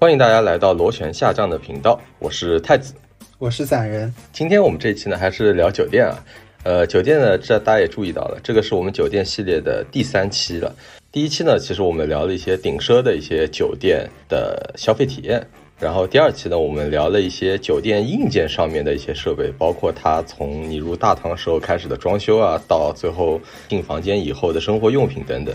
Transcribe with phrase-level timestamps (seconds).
[0.00, 2.94] 欢迎大家来到螺旋下降的频道，我是太子，
[3.36, 4.10] 我是散人。
[4.32, 6.16] 今天我们这一期呢，还是聊酒店啊。
[6.62, 10.74] 呃，酒店呢，这大家也注意到了，这个是我们酒店系列的第三期了。
[11.12, 15.46] 第一期呢，其实我们聊了一些顶奢的一些酒店的消费体验。
[15.78, 23.38] 然后第二期呢，我们聊了一些酒店硬件上面的一些设备，包括它从你入大堂时候开始的装修啊，到最后
[23.68, 25.54] 进房间以后的生活用品等等。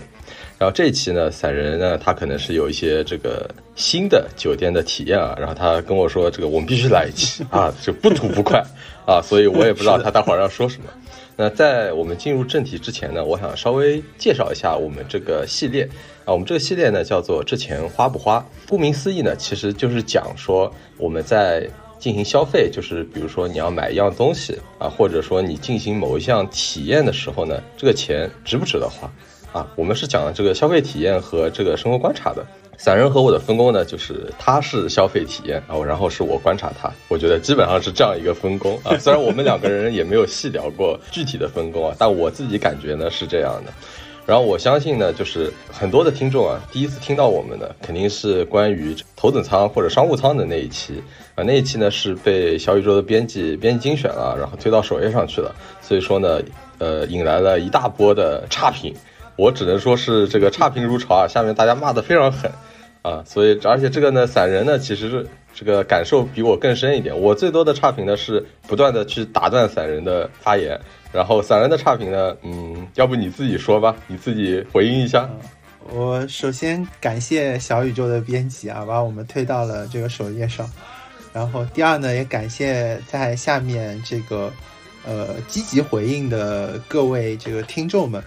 [0.58, 8.64] 然后这一期呢，散人呢，他可能是有一些这个新的酒店的体验啊，然后他跟我说，这个我们必须来一期啊，就不吐不快
[9.06, 10.88] 啊，所以我也不知道他待会儿要说什么。
[11.36, 15.86] 那在我们进入正题之前呢，我想稍微介绍一下我们这个系列
[16.24, 16.32] 啊。
[16.32, 21.68] 我们这个系列呢叫做“之前花不花”，顾名思义呢，其实就是讲说我们在
[21.98, 29.06] 进行消费，就是比如说你要买一样东西啊，或者说你进行某一项体验的时候呢，这个钱值不值得花
[29.56, 29.66] 啊？
[29.74, 32.44] 我们是讲这个消费体验和这个生活观察的。
[32.76, 38.94] 散人和我的分工呢，就是他是消费体验，然后然后是我观察他，我觉得基本上是这样一个分工啊。
[38.98, 43.72] 虽然我们两个人也没有细聊过具体的分工啊，但我自己感觉呢是这样的。
[44.26, 51.02] 然后我相信呢，就是很多的听众啊，第一次听到我们的肯定是关于头等舱或者商务舱的那一期
[51.34, 56.42] 啊，那一期呢是被小宇宙的编辑编辑精选了，然后推到首页上去了，所以说呢，
[56.76, 58.94] 呃，引来了一大波的差评。
[59.36, 62.50] 我只能说是这个差评如潮啊，下面大家骂的非常狠，
[63.02, 67.18] 啊，所以而且这个呢，散人呢其实是这个感受比我更深一点。
[67.18, 70.80] 我最多的差评呢是不断的去打断散人的发言，
[71.12, 75.28] 然后散人的差评呢，嗯，要不你自己说吧，你自己回应一下。
[75.90, 80.68] 我首先感谢小宇宙的编辑啊，把我们推到了这个首页上，
[81.32, 84.50] 然后第二呢，也感谢在下面这个
[85.06, 88.22] 呃积极回应的各位这个听众们。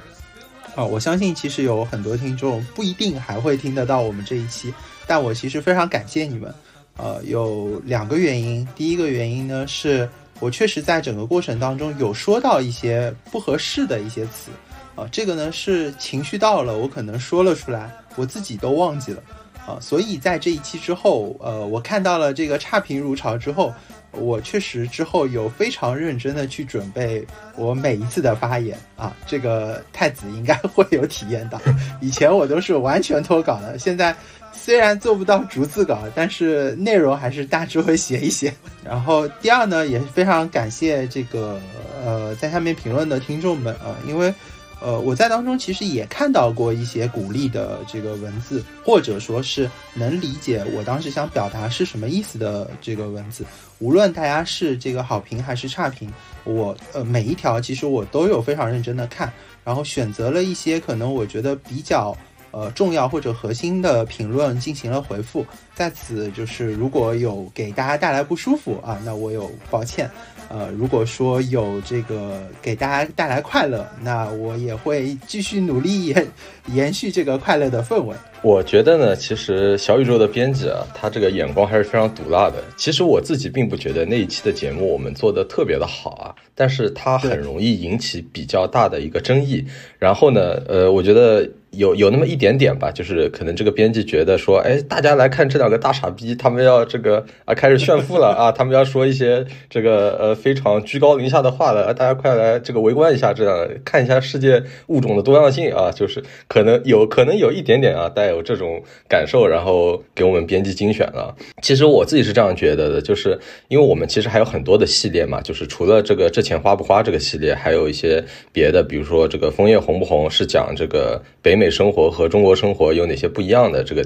[0.79, 4.73] 啊，我相信其实有很多听众不一定还会听得到我们这一期，
[5.05, 6.55] 但我其实非常感谢你们。
[6.95, 10.09] 呃，有两个原因，第一个原因呢是
[10.39, 14.51] 我确实在整个过程当中有说到一些不合适的一些词，
[14.95, 19.21] 啊，这个呢是情绪到了，我可能说了出来，我自己都忘记了，
[19.67, 23.73] 啊，所以在这一期之后，呃，我看到了这个差评如潮之后。
[24.11, 27.25] 我确实之后有非常认真的去准备
[27.55, 31.61] 我每一次的发言啊，这个太子应该会有体验到。
[32.01, 34.15] 以前我都是完全脱稿的，现在
[34.51, 38.53] 虽然做不到逐字稿，但是内容还是大致会写一写。
[38.83, 41.59] 然后第二呢，也非常感谢这个
[42.03, 44.33] 呃在下面评论的听众们啊，因为。
[44.81, 53.45] 呃，我在当中其实也看到过一些鼓励的这个文字，或者说是能理解我当时想表达是什么意思的这个文字。
[53.79, 56.11] 无论大家是这个好评还是差评，
[56.43, 59.31] 我呃每一条其实我都有非常认真的看，
[59.63, 62.15] 然后选择了一些可能我觉得比较
[62.51, 65.45] 呃重要或者核心的评论进行了回复。
[65.75, 70.09] 在此就是如果有给大家带来不舒服啊，那我有抱歉。
[70.49, 76.27] 呃，如果说有这个给大家带来快乐，那我也会继续努力延
[76.73, 78.15] 延续这个快乐的氛围。
[78.41, 82.63] 我觉得呢，其实小宇宙的编辑啊，他这个眼光还是非常毒辣的。
[82.75, 89.63] 其实我自己并不觉得那一期的节目我们做的特别的好啊，但是它很容易引起比较大的一个争议。
[89.97, 91.49] 然后呢，呃，我觉得。
[91.71, 111.35] 有有那么一点点吧，就是可能这个编辑觉得说，哎，大家来看这两个大傻逼，他们要这个啊开始炫富了啊，他们要说一些这个呃非常居高临下的话了，大家快来这个围观一下，这样看一下世界物种的多样性啊，就是可能有可能有一点点啊带有这种感受，然后给我们编辑精选了。
[111.61, 121.58] 其实我自己是这样觉得的，就是因为我们其实还有很多的系列嘛，就是除了这个这钱花不花这个系列，还有一些别的，比如说这个枫叶红不红是讲这个北。
[121.59, 124.01] 美生活和中国生活有哪些不一样的这个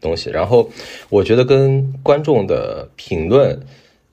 [0.00, 0.28] 东西？
[0.30, 0.68] 然后
[1.08, 3.58] 我觉得跟观众的评论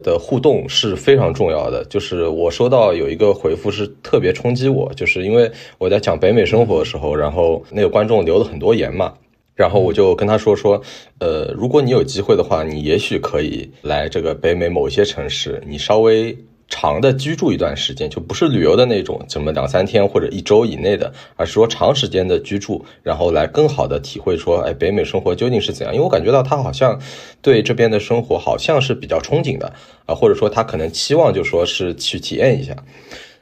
[0.04, 1.84] 的互动是非常重要的。
[1.86, 9.14] 就是我收到有一个回复是特别冲击我，就是因为我在讲北美生活的时候，然后那个观众留了很多言嘛，
[9.56, 10.80] 然后我就跟他说说，
[11.20, 16.38] 呃，如果你有机会的话，你也许可以来这个北美某些城市，你稍微。
[16.76, 25.94] 长的居住一段时间，就不是旅游的那种，怎么两三天或者一周以内的，而是说长时间的居住，然后来更好的体会说，哎，北美生活究竟是怎样？
[25.94, 27.00] 因为我感觉到他好像
[27.44, 29.72] 对这边的生活好像是比较憧憬的
[30.08, 32.76] 啊，或者说他可能期望就说是去体验一下。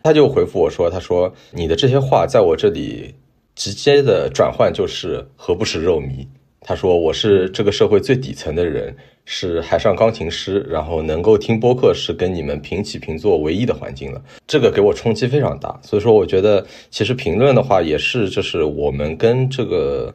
[0.04, 3.16] 他就回复我说，他说你的这些话在我这里
[3.56, 6.28] 直接的转换就是何不食肉糜。
[6.60, 8.94] 他说我是这个社会最底层的人。
[9.34, 15.80] 是海上钢琴师，然后能够听播客是跟你们平起平坐唯一的环境了，这个给我冲击非常大。
[15.82, 20.14] 所以说，我觉得其实评论的话也是，就是我们跟这个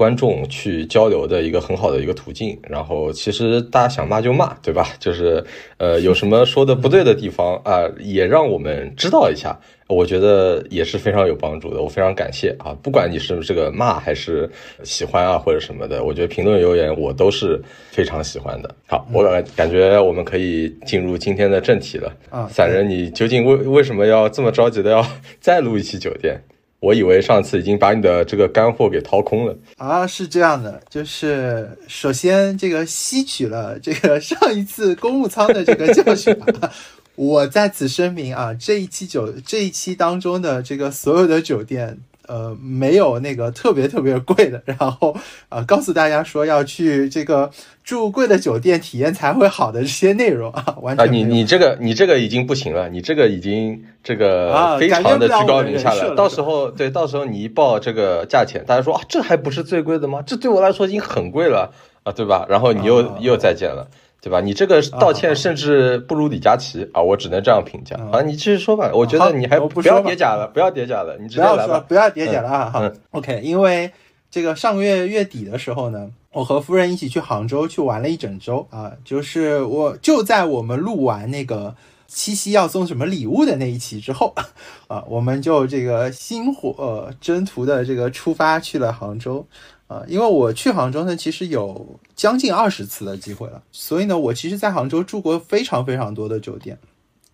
[0.00, 2.58] 观众去交流的一个很好的一个途径。
[2.62, 4.88] 然后其实大家想骂就骂，对吧？
[4.98, 5.44] 就是
[5.76, 9.54] 呃有什么说的不对的地方啊，也让我们知道一下。
[9.88, 12.72] 我觉得也是非常有帮助的，我非常感谢啊！
[12.80, 14.48] 不管你是这个骂还是
[14.84, 17.60] 喜欢啊或者什么的，我觉得评论留言我都是
[17.90, 18.72] 非常喜欢的。
[18.86, 22.48] 好，我感感觉我们可以进入今天的正题了啊！
[22.48, 25.04] 散人，你究竟为为什么要这么着急的要
[25.40, 26.40] 再录一期酒店？
[26.80, 30.06] 我以为上次已经把你的这个干货给掏空了啊！
[30.06, 36.34] 是这样的，就是首先这个吸取了这个 上一次公务舱的这个教训。
[37.16, 41.98] 我在此声明啊，这一期酒这一期当中的这个所有的酒店，
[42.30, 45.16] 呃，没有那个特别特别贵的，然后
[45.48, 47.50] 呃，告诉大家说要去这个
[47.82, 56.14] 住贵的酒店体验才会好的这些内容啊， 完全啊，你你这个你这个已经不行了，你这个已经这个非常的居高临下了。
[56.14, 60.22] 到时候对，到时候你一报这个价钱，大家说啊，这还不是最贵的吗？
[60.24, 61.72] 这对我来说已经很贵了
[62.04, 62.46] 啊，对吧？
[62.48, 63.88] 然后你又又再见了。
[64.22, 64.40] 对吧？
[64.40, 67.00] 你这个道歉甚至不如李佳琦啊！
[67.00, 68.20] 我只能这样评价啊！
[68.20, 72.70] 你继续说吧，我觉得你还不要叠假了，不要叠假了，你直接来吧，不要叠假了啊！
[72.70, 73.90] 好，OK，因为
[74.30, 81.74] 这个上个月月底的时候呢，我和夫人一起去杭州去玩了一整周啊，就是我就在我们录完那个
[82.06, 84.34] 七夕要送什么礼物的那一期之后
[84.88, 89.46] 啊，我们就这个星火征途的这个出发去了杭州。
[89.90, 96.78] 啊，因为我去杭州呢，其实有将近二十次的机会了，所以呢，我其实，在杭州住过非常非常多的酒店，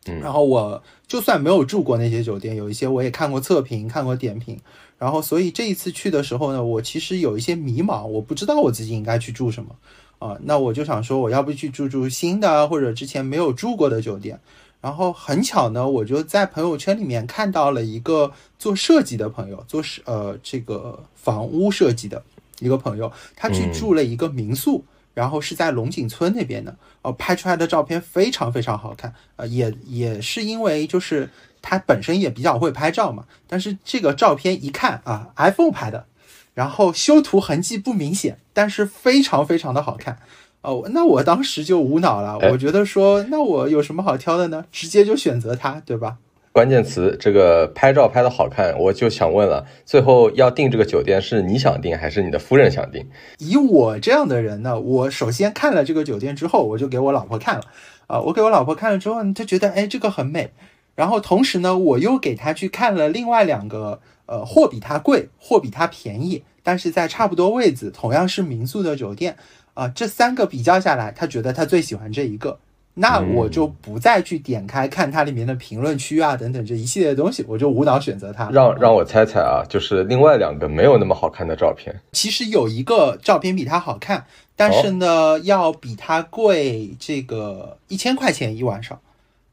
[0.07, 4.59] 嗯，然后我就算没有住过那些酒店，有一些我也看过测评，看过点评，
[4.97, 9.77] 然后，所以这一次去的时候呢，我其实有一些迷茫，我不知道我自己应该去住什么，
[10.19, 14.41] 啊，那我就想说，我要不去住住新的或者之前没有住过的酒店，
[14.81, 22.23] 然后很巧呢，我就在朋友圈里面看到了一个做设计的朋友，做是呃这个房屋设计的。
[22.61, 31.31] 一个朋友，他去住了一个民宿，然后是在龙井村那边的，哦，拍出来的照片非常非常好看，呃，也也是因为就是
[31.61, 36.07] 他本身也比较会拍照嘛，但是这个照片一看啊，iPhone 拍的，
[36.55, 40.19] 然后修图痕迹不明显，但是非常非常的好看，
[40.63, 44.65] 哦，那我当时就无脑了，我觉得说，那我有什么好挑的呢？
[44.73, 46.17] 直接就选择它，对吧？
[46.57, 53.07] 关键词这个拍照拍的好看，我就想问了，最后要订这个酒店是你想订还是你的夫人想订？
[53.37, 57.65] 以我这样的人呢，我首先看了这个酒店之后，我就给我老婆看了，
[58.07, 60.49] 啊，我给我老婆看了之后，她觉得哎这个很美，
[60.95, 69.37] 然后同时呢，我又给她去看了另外两个，呃，或比它贵，或比它便宜，但是在差不多位置，同样是民宿的酒店，
[69.75, 72.59] 啊，这三个比较下来，她觉得她最喜欢这一个。
[72.99, 78.49] 那我就不再去点开看它里面的评论区啊，等等这一系列的东西，我就无脑选择它。
[78.51, 81.95] 让让我猜猜啊，就是另外两个没有那么好看的照片。
[82.13, 84.25] 其实有一个照片比它好看，
[84.57, 88.99] 但是呢，要比它贵这个一千块钱一晚上。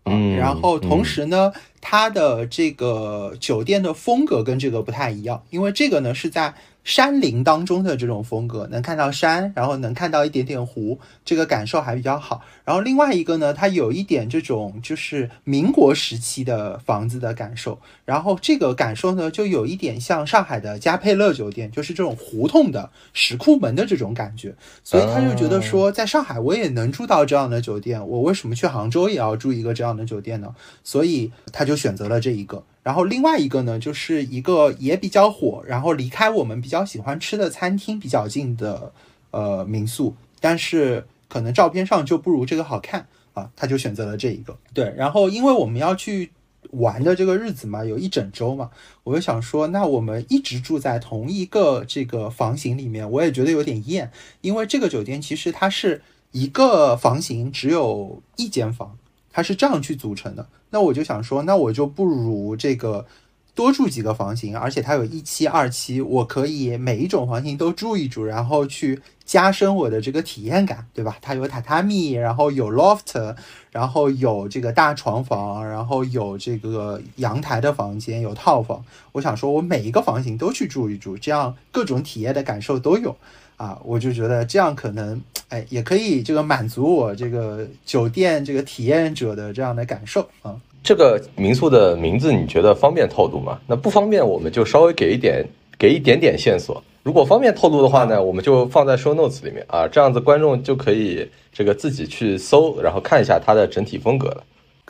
[0.06, 1.51] 嗯，然后同时呢，
[1.81, 6.54] 它的这个酒店的风格跟这个不太一样，因为这个呢是在。
[6.83, 12.41] 山林当中的这种风格，能看到山，然后能看到一点点湖，这个感受还比较好。
[12.65, 24.53] 然后另外一个呢，它有一点这种就是民国时期的房子的感受，然后这个感受呢，就有一点像上海的嘉佩乐酒店，就是这种胡同的石库门的这种感觉。
[24.84, 30.53] 所以他就觉得说，在上海我也能住到这样的酒店，我为什么去杭州也要住一个这样的酒店呢？
[30.84, 32.63] 所以他就选择了这一个。
[32.84, 38.92] 然后另外一个呢，就是一个也比较火，然后离开我们比较喜欢吃的餐厅比较近的
[39.32, 44.58] 呃民宿，但是可能照片上就不如这个好看啊，他就选择了这一个。
[44.74, 46.32] 对，然后因为我们要去
[46.72, 48.70] 玩的这个日子嘛，有一整周嘛，
[49.04, 54.12] 我就想说，那我们一直住在同一个这个房型里面，我也觉得有点厌，
[54.42, 58.98] 因为这个酒店其实它是一个房型只有一间房。
[59.34, 63.06] 它是这样去组成的，那我就想说，那我就不如这个
[63.56, 71.18] 多住几个房型，而且它有一期、二期，我可以每一种房型都住一住，然后去加深我的这个体验感，对吧？
[71.20, 73.36] 它有榻榻米，然后有 loft，
[73.72, 78.86] 然后有这个大床房，然后有这个阳台的房间，有套房。
[79.13, 83.16] 我想说，我每一个房型都去住一住，这样各种体验的感受都有。
[83.57, 90.55] 啊，我就觉得这样可能，哎，也可以这个满足我这个酒店这个体验者的这样的感受啊。
[90.83, 93.57] 这个民宿的名字你觉得方便透露吗？
[93.67, 95.45] 那不方便，我们就稍微给一点，
[95.79, 96.83] 给一点点线索。
[97.03, 104.43] 如果方便透露的话呢，我们就放在 show notes 里面啊，这样子观众就可以这个自己去搜，然后看一下它的整体风格了。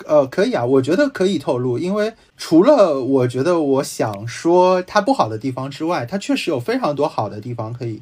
[0.07, 8.01] 呃，可以啊，我觉得可以透露，因为除了我觉得我想说它不好的地方之外，它确实有非常多好的地方可以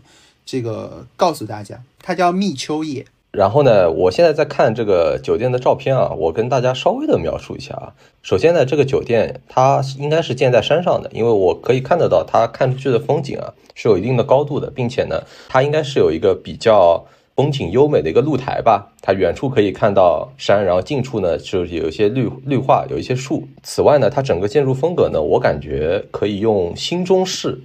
[0.51, 1.81] 这个告诉大家。
[2.03, 3.05] 它叫密秋野。
[3.31, 7.93] 然后呢，我现在在看这个酒店的照片啊，我跟大家稍微的描述一下啊。
[8.21, 17.05] 首先呢，这个酒店它应该是建在山上的，因为我可以看得到它看出去的风景啊是有一定的高度的，并且呢，它应该是有一个比较
[17.37, 18.91] 风景优美的一个露台吧。
[19.01, 23.47] 它远处可以看到山，然后近处呢就是有一些绿绿化，有一些树。
[23.63, 27.61] 此外呢，它整个建筑风格呢，我感觉可以用新中式。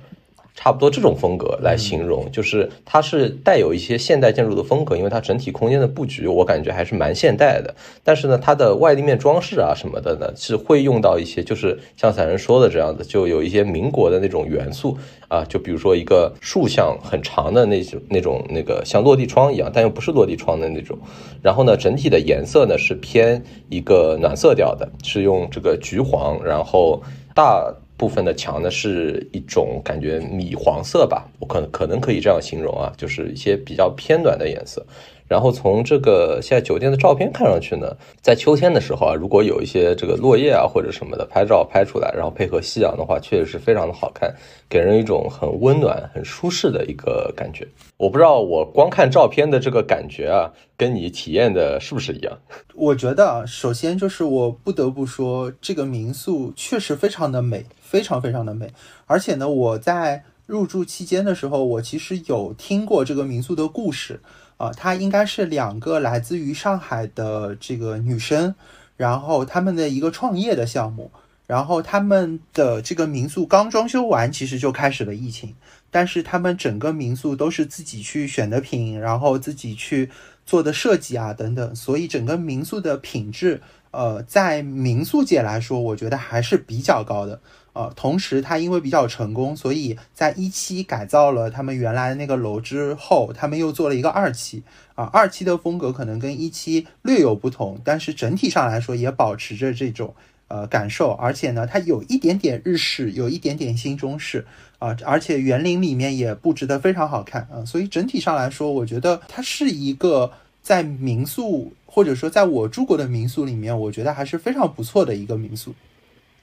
[0.59, 7.75] 差不多这种风格来形容，就是它是带有一些现代建筑的风格，因为它整体空间的布局我感觉还是蛮现代的。
[8.03, 14.97] 但是呢，它的外立面装饰啊什么的呢，是会用到一些，就是像散人说的这样的，就有一些民国的那种元素
[15.29, 20.99] 啊，就比如说一个竖向很长的那种那种那个像落地窗一样，但又不是落地窗的那种。
[21.43, 27.03] 然后呢，整体的颜色呢是偏一个暖色调的，是用这个橘黄，然后
[27.35, 27.73] 大。
[27.97, 34.85] 部分的墙呢是一种感觉米黄色吧，我可能可能可以这样形容啊，就是一些比较偏暖的颜色。
[35.29, 44.33] 然后从这个现在酒店的照片看上去呢，在秋天的时候啊，如果有一些这个落叶啊或者什么的拍照拍出来，然后配合夕阳的话，确实是非常的好看，
[44.69, 47.67] 给人一种很温暖、很舒适的一个感觉。
[47.97, 52.39] 我不知道我光看照片的这个感觉啊，跟你体验的是不是一样？
[52.77, 57.65] 我觉得啊，首先就是我不得不说，这个民宿确实非常的美，
[57.97, 58.73] 非常非常的美。
[59.07, 64.21] 而且呢，我在入住期间的时候，我其实有听过这个民宿的故事。
[64.59, 68.55] 啊，它应该是两个来自于上海的这个女生，
[68.97, 71.11] 然后他们的一个创业的项目，
[71.47, 75.55] 然后他们的这个民宿刚装修完，其实就开始了疫情，
[75.91, 80.09] 但是他们整个民宿都是自己去选的品，然后自己去
[80.47, 83.61] 做的设计啊等等，所以整个民宿的品质，
[83.91, 87.39] 呃，在民宿界来说，我觉得还是比较高的。
[87.77, 94.63] 呃，同时它因为比较成功，所以在一期改造了他们原来的那个楼之后，他们又做了一个二期
[94.95, 95.05] 啊。
[95.13, 100.15] 二期的风格可能跟一期略有不同，但是整体上来说也保持着这种
[100.49, 104.47] 呃感受，而且呢，它有一点点日式，有一点点新中式
[104.79, 107.63] 啊，而且园林里面也布置的非常好看啊。
[107.67, 115.75] 所以整体上来说，我觉得它是一个在民宿或者说在我住过的民宿里面，我觉得还是非常不错的一个民宿。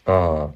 [0.05, 0.53] 嗯。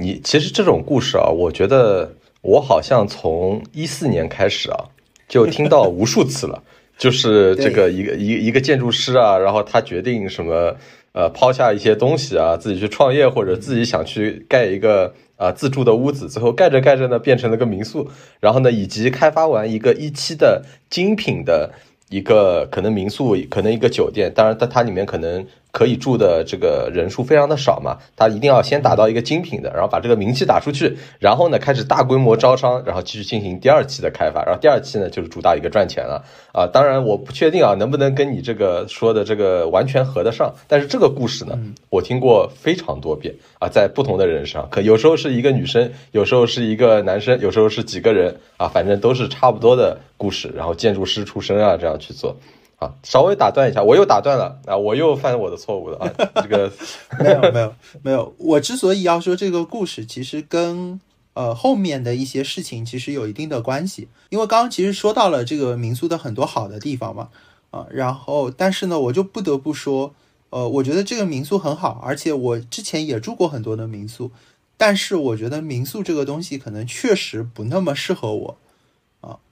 [0.00, 4.84] 你其实这种故事啊，我觉得我好像从一四年开始啊，
[5.28, 6.62] 就听到无数次了。
[6.96, 10.76] 就是这个一个一一个建筑师啊，然后他决定什么
[11.12, 21.72] 呃抛下一些东西啊，自己去创业或者自己想去盖一个啊自住的屋子，最后盖着盖着呢变成了个民宿，然后呢以及开发完一个一期的精品的
[22.08, 25.44] 一个可能民宿，可能一个酒店，当然它它里面可能。
[25.78, 36.66] 可以住的这个人数非常的少嘛，他一定要先打到一个精品的，然后把这个名气打出去，然后呢开始大规模招商，然后继续进行第二期的开发，然后第二期呢就是主打一个赚钱了啊。
[36.66, 41.56] 当然我不确定啊能不能跟你这个说的这个完全合得上，但是这个故事呢
[41.90, 52.34] 我听过非常多遍啊，在不同的人上，可有时候是一个女生，有时候是一个男生，有时候是几个人啊，反正都是差不多的故事，然后建筑师出身啊这样去做。
[52.78, 56.06] 啊，稍微打断一下，我又打断了啊，我又犯我的错误了啊，
[56.42, 56.72] 这个
[57.18, 61.00] 没有没有没有，我之所以要说这个故事，其实跟
[61.34, 67.30] 呃后面的一些事情其实有一定的关系，因为刚刚其实说到了这个民宿的很多好的地方嘛，
[67.70, 70.14] 啊，然后但是呢，我就不得不说，
[70.50, 74.30] 呃，我觉得这个民宿很好，而且我之前也住过很多的民宿，
[74.76, 78.56] 但是我觉得民宿这个东西可能确实不那么适合我。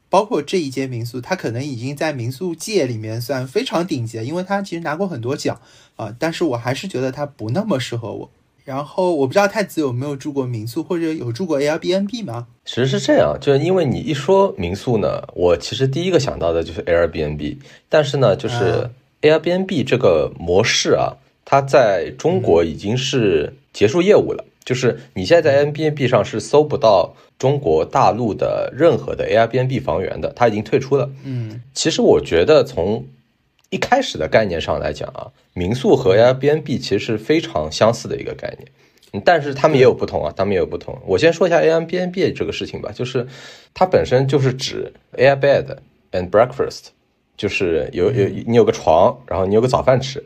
[0.09, 5.61] 包括这一间民宿，它可能已经在民宿界里面算非常顶级，因为它其实拿过很多奖
[5.97, 6.15] 啊。
[6.19, 8.31] 但是我还是觉得它不那么适合我。
[8.65, 12.49] 然后我不知道太子有没有住过民宿，或者有住过 Airbnb 吗？
[12.65, 17.59] 其实是这样，就是因为你一说民宿呢，我其实第一个想到的就是 Airbnb。
[17.89, 18.91] 但是呢，就是
[19.23, 24.45] Airbnb 这个模式啊，它在中国已经是结束业务了。
[24.67, 27.17] 就是你现在在 Airbnb 上是搜不到。
[27.39, 31.11] 中国大陆的任何的 Airbnb 房源的，它已经退出了。
[31.23, 33.05] 嗯，其实我觉得从
[33.69, 40.99] 一开始的概念上来讲啊，民宿和 Airbnb 其实是非常相似的一个概念，但是他们也有不同啊，他们也有不同。
[41.05, 43.27] 我先说一下 Airbnb 这个事情吧，就是
[43.75, 45.77] 它本身就是指 Airbed
[46.13, 46.85] and breakfast，
[47.37, 50.25] 就是有有你有个床，然后你有个早饭吃。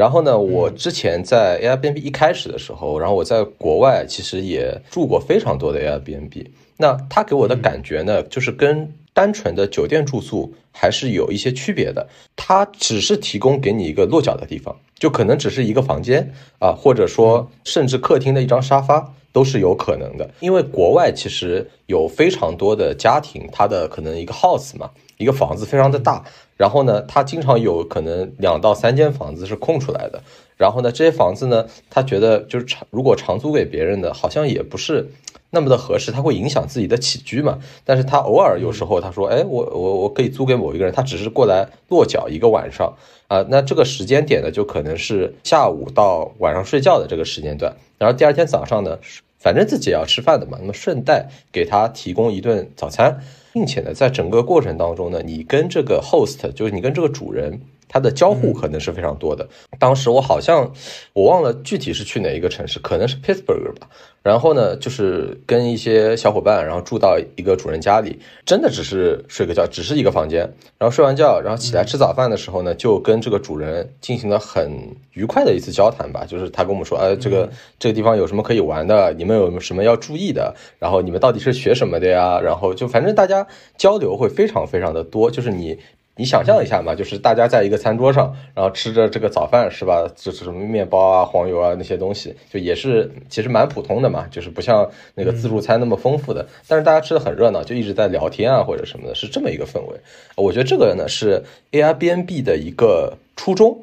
[0.00, 6.46] 然后呢，我之前在 Airbnb 一开始的时候，然后我在国外其实也住过非常多的 Airbnb。
[6.78, 12.08] 那它给我的感觉呢，就是跟单纯的酒店住宿还是有一些区别的。
[12.34, 20.30] 它只是提供给你一个落脚的地方，就可能只是一个房间啊，或者说甚至客厅的一张沙发都是有可能的。
[20.40, 24.88] 因为国外其实有非常多的家庭，它的可能一个 house 嘛，
[25.20, 26.24] 一个房子非常的大，
[26.56, 30.22] 然后呢，他经常有可能两到三间房子是空出来的。
[30.56, 35.10] 然后呢，这些房子呢，他觉得就是长如果长租给别人的，好像也不是
[35.50, 37.58] 那么的合适，他会影响自己的起居嘛。
[37.84, 42.94] 但是他偶尔有时候他说，哎，我我我可以租给某一个人，他只是过来落脚一个晚上
[43.28, 43.44] 啊。
[43.48, 47.76] 那这个时间点呢，就可能是下午到晚上睡觉的这个时间段。
[47.98, 48.98] 然后第二天早上呢，
[49.38, 53.20] 反正自己也要吃饭的嘛，那么顺带给他提供一顿早餐，
[53.52, 57.60] 并且呢，在整个过程当中呢，你跟这个 host 就是你跟这个主人。
[57.90, 59.46] 它的交互可能是非常多的。
[59.78, 60.72] 当时我好像
[61.12, 63.88] 我忘了具体是去哪一个城市，可能是 Pittsburgh 吧。
[64.22, 70.40] 然后呢，就是跟一些小伙伴，然后住到一个主人家里，真的只是睡个觉，只是一个房间。
[70.78, 74.70] 然后睡完觉，然后起来吃早饭的时候呢，就跟这个主人进行了很
[75.14, 76.26] 愉快的一次交谈吧。
[76.26, 79.14] 就是他跟我们说，哎，这个这个地方有什么可以玩的？
[79.14, 80.54] 你们有什么要注意的？
[80.78, 82.38] 然后你们到底是学什么的呀？
[82.38, 83.46] 然后就反正大家
[83.78, 85.78] 交流会非常非常的多，就是你。
[86.20, 90.06] 你想象一下嘛，就是大家在一个餐桌上，然后吃着这个早饭，是吧？
[90.14, 96.46] 就是什么面包啊、黄油啊那些东西，就也是其实蛮普通的嘛，就是不像那个自助餐那么丰富的。
[96.68, 99.98] 但是大家吃的很热闹，就一直在聊天啊或者什么的，是这么一个氛围。
[100.36, 103.78] 我觉得这个呢是 Airbnb 的一个初衷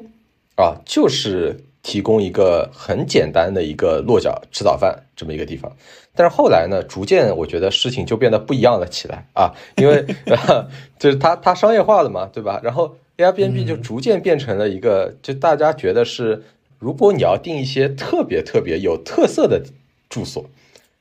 [0.54, 1.56] 啊，就是
[1.88, 5.74] 提供一个很简单的一个落脚吃早饭这么一个地方。
[6.14, 10.04] 但是后来呢，逐渐我觉得事情就变得不一样了起来啊，因为
[11.00, 12.60] 就是它它商业化了嘛，对吧？
[12.62, 16.42] 然后 Airbnb 就逐渐变成了一个，就大家觉得是，
[16.78, 19.62] 如果你要订一些特别特别有特色的
[20.10, 20.44] 住所，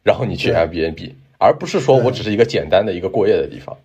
[0.03, 3.75] 然后你去 Airbnb，而不是说我只是一个简单的一个过夜的地方。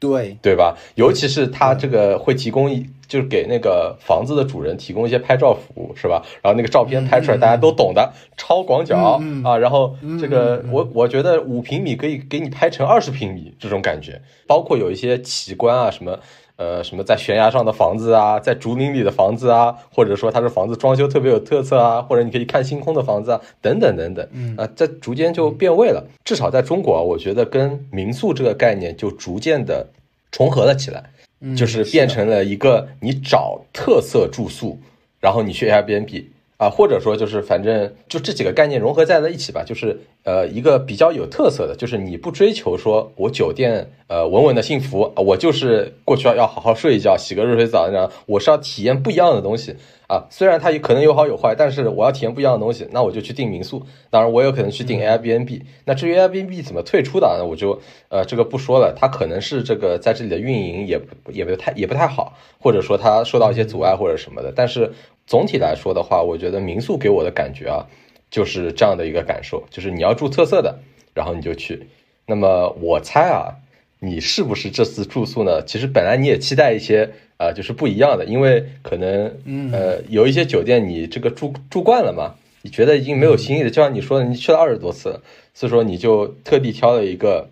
[0.00, 0.76] 对对吧？
[0.96, 6.22] 尤其是它这个会提供一，就是给那个房子的主人提供一些拍照服务，是吧？
[6.40, 8.96] 然后那个照片拍出来，大家都懂的，超广角
[9.42, 9.58] 啊。
[9.58, 16.20] 然后这个我我觉得五平米可以给你拍成二十平米这种感觉，包括有一些奇观啊，什么
[16.54, 24.24] 呃什么在悬崖上的房子啊，在竹林里的房子啊，或者说它的房子装修特别有特色啊，或者你可以看星空的房子啊，等等等等，
[24.56, 26.06] 啊，在逐渐就变味了。
[26.24, 29.88] 至少在中国，我觉得跟民宿这个概念就逐渐的。
[30.32, 31.10] 重合了起来，
[31.56, 34.78] 就是变成了一个你找特色住宿，
[35.20, 36.24] 然后你去 Airbnb
[36.58, 49.76] 啊，或者说就是反正就这几个概念融合在了一起吧，就是呃一个比较有特色的，就是你不追求说我酒店呃稳稳的幸福，我就是过去要要好好睡一觉，洗个热水澡，然后我是要体验不一样的东西。
[50.10, 53.86] 啊，虽然它也可能有好有坏，但是我要体验不一样的东西，那我就去订民宿。
[54.10, 55.62] 当然，我有可能去订 Airbnb。
[55.84, 58.92] 那至于 Airbnb 怎么退出的，那我就呃这个不说了。
[58.98, 64.52] 它可能是这个在这里的运营也也不太也不太好，或者说它受到一些阻碍或者什么的。
[64.52, 64.92] 但是
[65.28, 67.86] 总体来说的话，我觉得民宿给我的感觉啊，
[68.32, 70.80] 就是这样的一个感受，就是你要住特色的，
[71.14, 71.88] 然后你就去。
[72.26, 73.54] 那么我猜啊，
[74.00, 75.62] 你是不是这次住宿呢？
[75.64, 77.10] 其实本来你也期待一些。
[77.40, 79.32] 啊，就是不一样的，因为可能，
[79.72, 83.70] 呃，有一些酒店你这个住住惯了嘛，你觉得已经没有新意了。
[83.70, 85.22] 就像你说的，你去了二十多次，
[85.54, 87.48] 所以说你就特地挑了一个，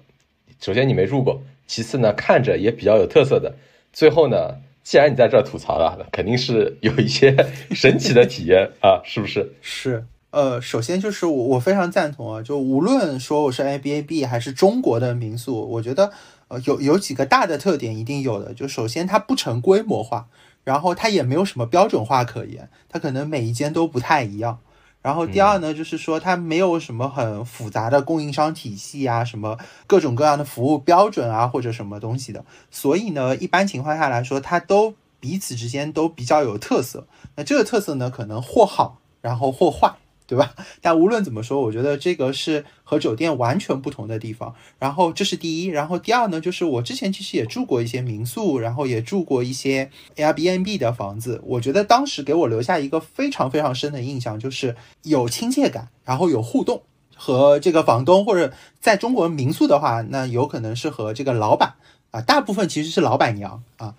[0.61, 3.55] 首先你没住过，其次呢看着也比较有特色的，
[3.91, 7.35] 最后呢，既然你在这吐槽了，肯定是 有一些
[7.71, 9.55] 神奇的体验啊，是不是？
[9.63, 16.13] 是，呃，首先就是我我非常赞同啊，就无论说我是 A B A B 还是中国的民宿，我觉得。
[16.49, 20.27] 呃，有有几个大的特点一定有的，就首先它不成规模化，
[20.65, 24.59] 然后它也没有什么标准化可言，它可能每一间都不太一样。
[25.01, 29.57] 然后第二呢，就是说它没有什么很复杂的供应商体系啊，什么
[29.87, 32.45] 各种各样的服务标准啊，或者什么东西的。
[32.71, 37.07] 所以呢，一般情况下来说，它都彼此之间都比较有特色。
[37.37, 39.95] 那这个特色呢，可能或好，然后或坏。
[40.29, 40.55] 对吧？
[40.83, 44.55] 但无论怎么说，我觉得这个是和酒店完全不同的地方。
[44.79, 51.41] 然后这是第一，然后第二呢，就是我之前其实也住过一些民宿，然后也住过一些 Airbnb 的房子。
[51.43, 56.83] 我觉得当时给我留下一个非常非常深的印象，就是有亲切感，然后有互动，
[57.17, 61.77] 和这个房东或者在中国民宿的话，那有可能是和这个老板
[62.11, 63.95] 啊，大部分其实是老板娘啊。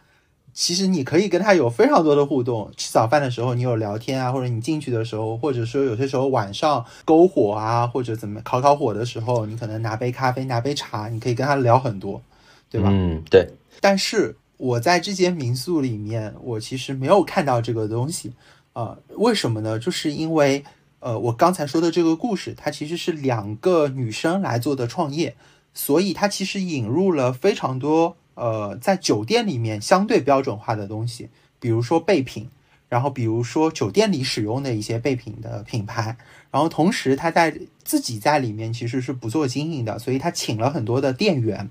[0.53, 12.21] 其实你可以跟他有非常多的互动，吃早饭的时候你有聊天啊，或者你进去的时候，或者说有些时候晚上篝火啊，或者怎么烤烤火的时候，你可能拿杯咖啡，拿杯茶，你可以跟他聊很多，
[12.69, 12.89] 对吧？
[12.91, 13.47] 嗯，对。
[13.79, 18.33] 但是我在这间民宿里面，我其实没有看到这个东西
[18.73, 19.79] 啊，为什么呢？
[19.79, 20.63] 就是因为
[20.99, 25.35] 呃，我刚才说的这个故事，它其实是两个女生来做的创业，
[25.73, 28.17] 所以它其实引入了非常多。
[28.39, 32.49] 呃，在酒店里面相对标准化的东西，比如说备品，
[32.87, 36.15] 然后比如说酒店里使用的一些备品的品牌，
[36.49, 41.69] 然后同时他在自己在里面其实是不做经营的，所以他请了很多的店员，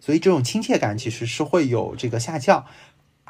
[0.00, 2.66] 所以这种亲切感其实是会有这个下降。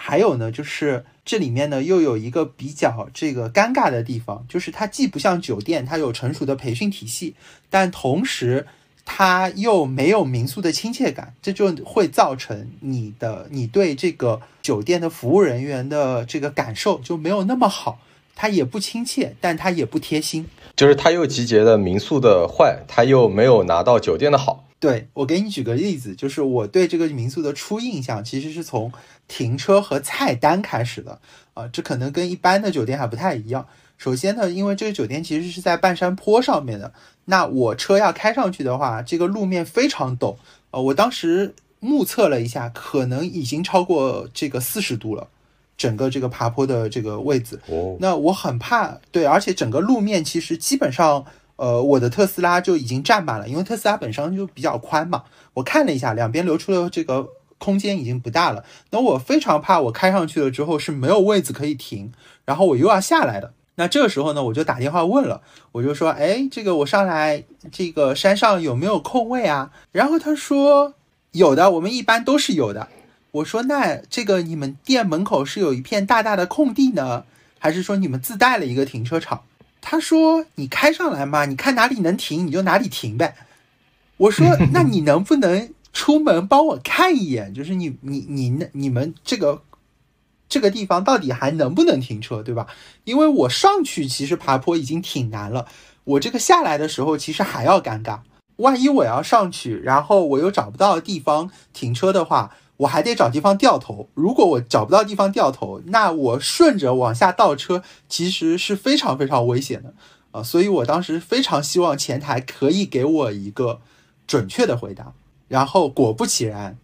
[0.00, 7.34] 还有呢，就是这里面呢又有一个比较这个尴尬的地方，就是它既不像酒店，它有成熟的培训体系，
[7.68, 8.64] 但同时
[9.10, 17.98] 它又没有民宿的亲切感，这就会造成你的你对这个酒店的服务人员的这个感受就没有那么好，
[18.36, 24.66] 它也不亲切，但它也不贴心，就是它又集结了民宿的坏，它又没有拿到酒店的好。
[24.78, 28.92] 对我给你举个例子，就是我对这个民宿的初印象其实是从。
[29.30, 31.20] 停车和菜单开始的
[31.52, 33.66] 啊，这可能跟一般的酒店还不太一样。
[33.98, 36.92] 首先呢，因为这个酒店其实是在半山坡上面的，
[37.26, 40.36] 那我车要开上去的话，这个路面非常陡
[40.70, 45.28] 呃，我当时目测了一下，可能已经超过这个四十度了，
[45.76, 47.60] 整个这个爬坡的这个位置。
[47.66, 55.24] 哦，那我很怕，对，而且整个路面其实基本上，呃，我的特斯拉就已经占满了，因为特斯拉本身就比较宽嘛。
[55.54, 57.28] 我看了一下，两边留出的这个。
[57.60, 62.12] 空间已经不大了，那我非常怕我开上去了之后是没有位子可以停，
[62.44, 63.52] 然后我又要下来的。
[63.78, 69.70] 那这个时候呢，我就打电话问了，我就说，哎，这个我上来这个山上有没有空位啊？
[69.92, 70.94] 然后他说
[71.30, 72.88] 有的，我们一般都是有的。
[73.30, 77.24] 我说那这个你们店门口是有一片大大的空地呢，
[77.60, 79.42] 还是说你们自带了一个停车场？
[79.80, 83.36] 他说你开上来嘛，你看哪里能停你就哪里停呗。
[84.16, 85.70] 我说 那你能不能？
[85.90, 89.62] 出门帮我看一眼，就是你你你那你们这个
[90.48, 92.66] 这个地方到底还能不能停车，对吧？
[93.04, 95.66] 因为我上去其实爬坡已经挺难了，
[96.04, 98.20] 我这个下来的时候其实还要尴尬。
[98.56, 104.08] 万一我要上去，然后我又找不到地方停车的话，我还得找地方掉头。
[104.14, 109.94] 如果我找不到地方掉头，那我顺着往下倒车其实是非常非常危险的
[110.32, 110.42] 啊！
[110.42, 113.80] 所以我当时非常希望前台可以给我一个
[114.26, 115.12] 准确的回答。
[115.46, 116.76] 然后果不其然，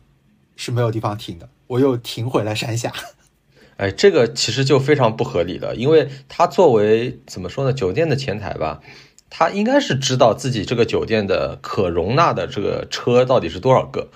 [0.55, 2.92] 是没有地方停的，我又停回了山下。
[3.77, 8.81] 哎，这个其实就非常不合理了，因为他作为怎么说呢，酒店的前台吧，
[9.31, 14.09] 他应该是知道自己这个酒店的可容纳的这个车到底是多少个。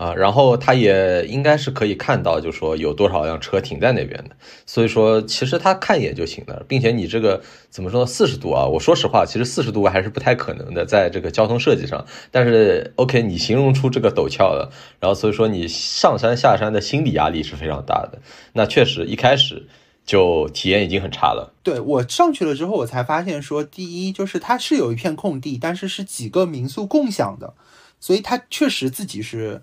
[0.00, 4.30] 啊，然后他也应该是可以看到，就说有多少辆车停在那边的，
[4.64, 8.06] 所以说其实他看一眼就行了，并且你这个怎么说？
[8.06, 12.06] 四十度啊，我说实话，其实四十度还是不太可能的，在这个交通设计上。
[12.30, 18.20] 但是 OK，你形容出这个陡峭了，然后所以说你上山下山的心理压力是非常大的。
[18.54, 19.66] 那确实一开始
[20.06, 21.52] 就体验已经很差了。
[21.62, 27.52] 对我上去了之后，我才发现说，第一就是它是有一片空地，但是是几个民宿共享的，
[28.00, 29.60] 所以它确实自己是。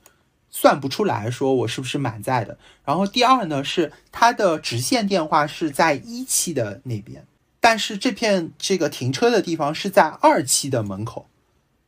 [0.50, 2.58] 算不出来说我是不是满载的。
[2.86, 7.26] 然后第二呢，是它的直线电话是在一期的那边，
[7.60, 11.28] 但是这片这个停车的地方是在二期的门口，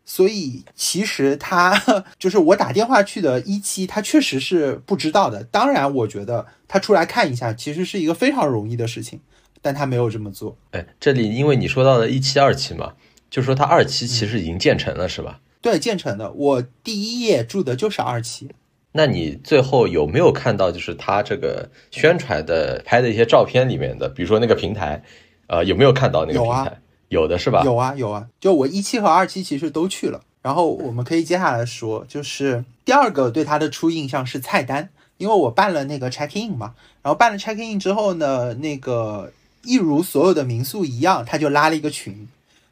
[0.05, 5.43] 所以其实他就是我打电话去的一期，他确实是不知道的。
[5.43, 9.19] 当然，我觉得他出来看一下，其实是一个非常容易的事情，
[9.61, 10.57] 但他没有这么做。
[10.71, 12.93] 哎，这里因为你说到了一期、二期嘛，
[13.29, 15.39] 就说他二期其实已经建成了，是吧？
[15.61, 16.31] 对，建成的。
[16.31, 18.49] 我第一页住的就是二期。
[18.91, 25.03] 那你最后有没有看到，就是他这个宣传的拍的一些照片里面的，比如说那个平台，
[25.47, 26.79] 呃，有没有看到那个平台？
[27.09, 27.63] 有的是吧？
[27.63, 28.27] 有啊，有啊。
[28.39, 30.21] 就我一期和二期其实都去了。
[30.41, 36.73] 然后我们可以接下来说，就是第二个对他的初印象是菜单，因为我办了那个 check in 嘛。
[37.01, 39.31] 然后办了 check in 之后呢，那个
[39.63, 42.27] 一如所有的民宿一样，他就拉了一个群，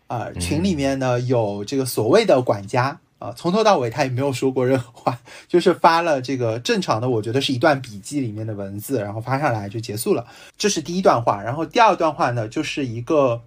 [0.08, 3.00] 啊，群里面呢有这个所谓的管家。
[3.20, 10.28] 啊，从头到尾他也没有说过任何话，就是发了这个正常的，我觉得是一段笔记里面的文字，然后发上来就结束了。
[10.56, 13.42] 这是第一段话，然后第二段话呢，就是一个，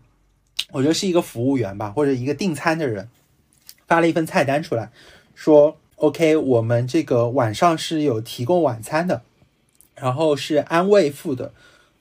[0.73, 3.09] 我觉得是一个服务员吧，或者一个订餐的人，
[3.87, 4.91] 发了一份菜单出来，
[5.37, 9.23] 说 OK，我们这个晚上是有提供晚餐的，
[9.95, 11.53] 然后是安慰付的，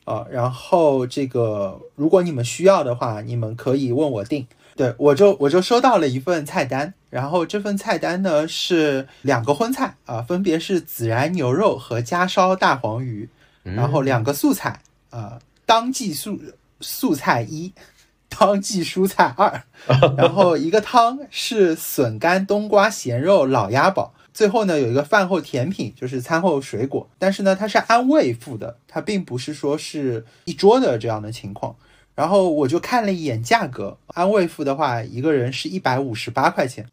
[0.10, 4.48] 啊，然后这个如果你们需要的话，你们可以问我订。
[4.76, 13.30] 对，我就我就收到了一份菜单，然后这份菜单呢是两个荤菜啊，分别是孜然牛肉和家烧大黄鱼，
[13.64, 14.80] 然后两个素菜
[15.12, 16.40] 啊，当季素
[16.80, 17.74] 素菜一，
[18.30, 19.64] 当季蔬菜二，
[20.18, 31.76] 然后一个汤是笋干冬瓜咸肉老鸭煲，最后呢有一个饭后甜品就是餐后水果，但是呢它是按位付的，它并不是说是一桌的这样的情况。
[32.16, 36.86] 然后我就看了一眼价格，按位付的话，一个人是一百五十八块钱，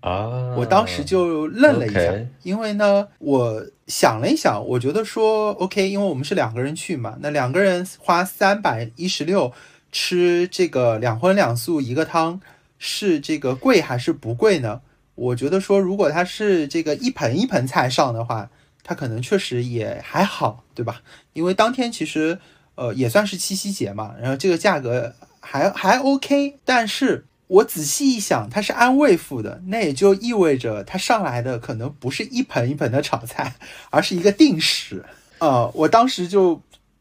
[0.00, 9.50] 啊，我当时就愣了一下，因为呢，我想了一想，我觉得说 OK，因为我们是两个人去嘛，那两个人花三百一十六
[9.90, 12.38] 吃这个两荤两素一个汤，
[12.78, 14.82] 是这个贵还是不贵呢？
[15.14, 18.50] 我觉得说，如果它是这个一盆一盆菜上的话，
[18.82, 21.02] 它可能确实也还好，对吧？
[21.32, 22.38] 因为当天其实
[22.74, 27.26] 呃也算是七夕节嘛，然后这个价格还还 OK，但是。
[27.46, 33.54] 我仔细一想，它是按位付的，那也就意味着它上来的可能不是一盆一盆的炒菜，
[33.90, 35.04] 而是一个定时。
[35.40, 36.60] 呃，我当时就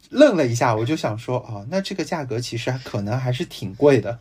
[0.09, 4.19] 愣了一下，我就想说，哦，那这个价格其实可能还是挺贵的。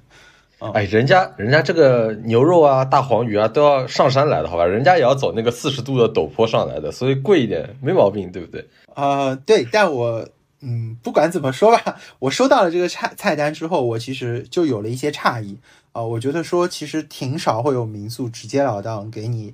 [0.71, 4.65] 哎，人家人家这个牛肉啊、大黄鱼啊都要上山来的，好吧？
[4.65, 8.69] 人家也要走那个四十度的陡坡上来的，所以贵一点没毛病，对不对？
[8.95, 10.29] 啊，对，但我
[10.61, 15.59] 嗯，不管怎么说吧，我收到了这个菜菜单之后，我其实就有了一些诧异。
[15.93, 19.53] 啊，我觉得说其实挺少会有民宿直截了当给你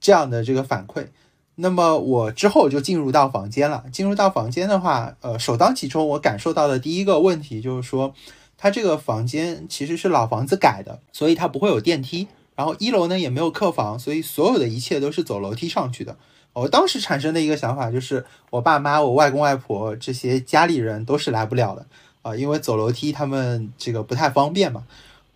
[0.00, 1.06] 这样的这个反馈。
[1.54, 3.84] 那么我之后就进入到房间了。
[3.92, 8.12] 进入到房间的话，呃，首当其冲我感受到的第一个问题就是说，
[8.58, 12.28] 它这个房间其实是老房子改的，所以它不会有电梯。
[12.54, 16.16] 然后一楼呢也没有客房，所以所有的一切都是走楼梯上去的。
[16.54, 21.84] 我当时产生的一个想法就是，我爸妈、我外公外婆这些家里人都是来不了的
[22.22, 24.86] 啊，因为走楼梯他们这个不太方便嘛。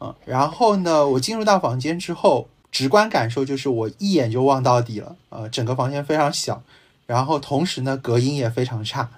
[0.00, 5.14] 嗯，然后呢，我进入到房间之后，直观感受就是我一眼就望到底了。
[5.28, 6.62] 呃，整个房间非常小，
[7.06, 9.11] 然后同时呢，隔音也非常差。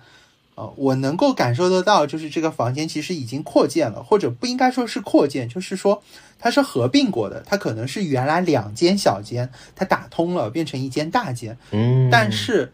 [0.55, 6.03] 呃，我能够感受得到，就是这个房间其实已经扩建了，或者不应该说是扩建，就是说
[6.39, 7.43] 它是合并过的。
[7.47, 11.57] 它可能是原来两间小间，它打通了变成一间大间。
[11.71, 12.73] 嗯，但是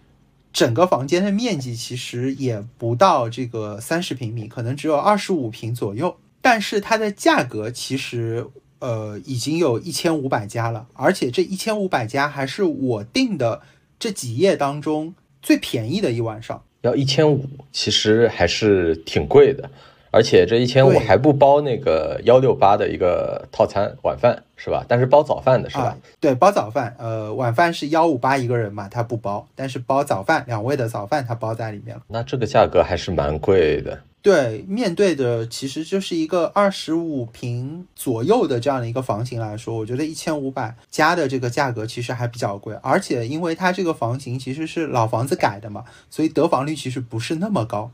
[0.53, 6.17] 整个房间的面积其实也不到这个三十平米，可能只有二十五平左右。
[6.41, 8.47] 但是它的价格其实，
[8.79, 13.61] 呃，已经有一千五百家了，而且这一千五百家还是我订的
[13.99, 19.69] 这几页当中最便宜的一晚上，要一千五，其实还是挺贵的，
[20.11, 24.85] 而且这一千五还不包那个幺六八的一个套餐晚饭是吧？
[24.89, 25.97] 但是包早饭的是吧？
[26.21, 32.03] 对，包早饭，呃，晚饭是幺五八一个人嘛，他不包，但是包早饭，两位的早饭他包在里面了。
[32.09, 33.99] 那这个价格还是蛮贵的。
[34.29, 47.91] 对，面对的其实就是一个二十五平左右的这样的一个房型来说，我觉得一千五百加的这个价格其实还比较贵，而且因为它这个房型其实是老房子改的嘛，所以得房率其实不是那么高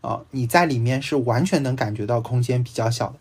[0.00, 0.22] 啊。
[0.30, 3.16] 你在里面是完全能感觉到空间比较小的。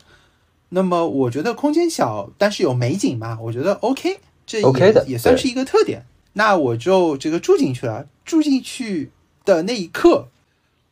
[0.70, 6.06] 那么我觉得空间小，但是有美景嘛，我觉得 OK，这也也算是一个特点。
[6.32, 9.12] 那我就这个住进去了，住进去
[9.44, 10.30] 的那一刻，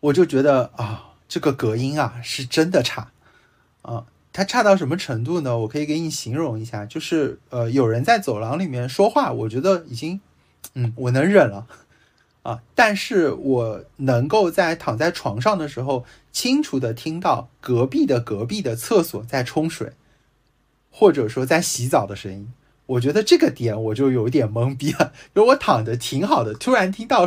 [0.01, 1.07] 我就觉得啊。
[1.31, 3.09] 这个隔音啊，是真的差，
[3.83, 5.59] 啊，它差到什么程度呢？
[5.59, 10.19] 我可以给你形容一下，就是呃，有人在走廊里面说话，我觉得已经，
[10.73, 11.67] 嗯，我能忍了，
[12.43, 19.93] 啊，但是我能够在躺在床上的时候，清楚的听到隔壁的隔壁的厕所在冲水，
[20.91, 22.51] 或者说在洗澡的声音。
[22.91, 27.25] 我觉得这个点我就有点懵逼了，就我躺着挺好的，突然听到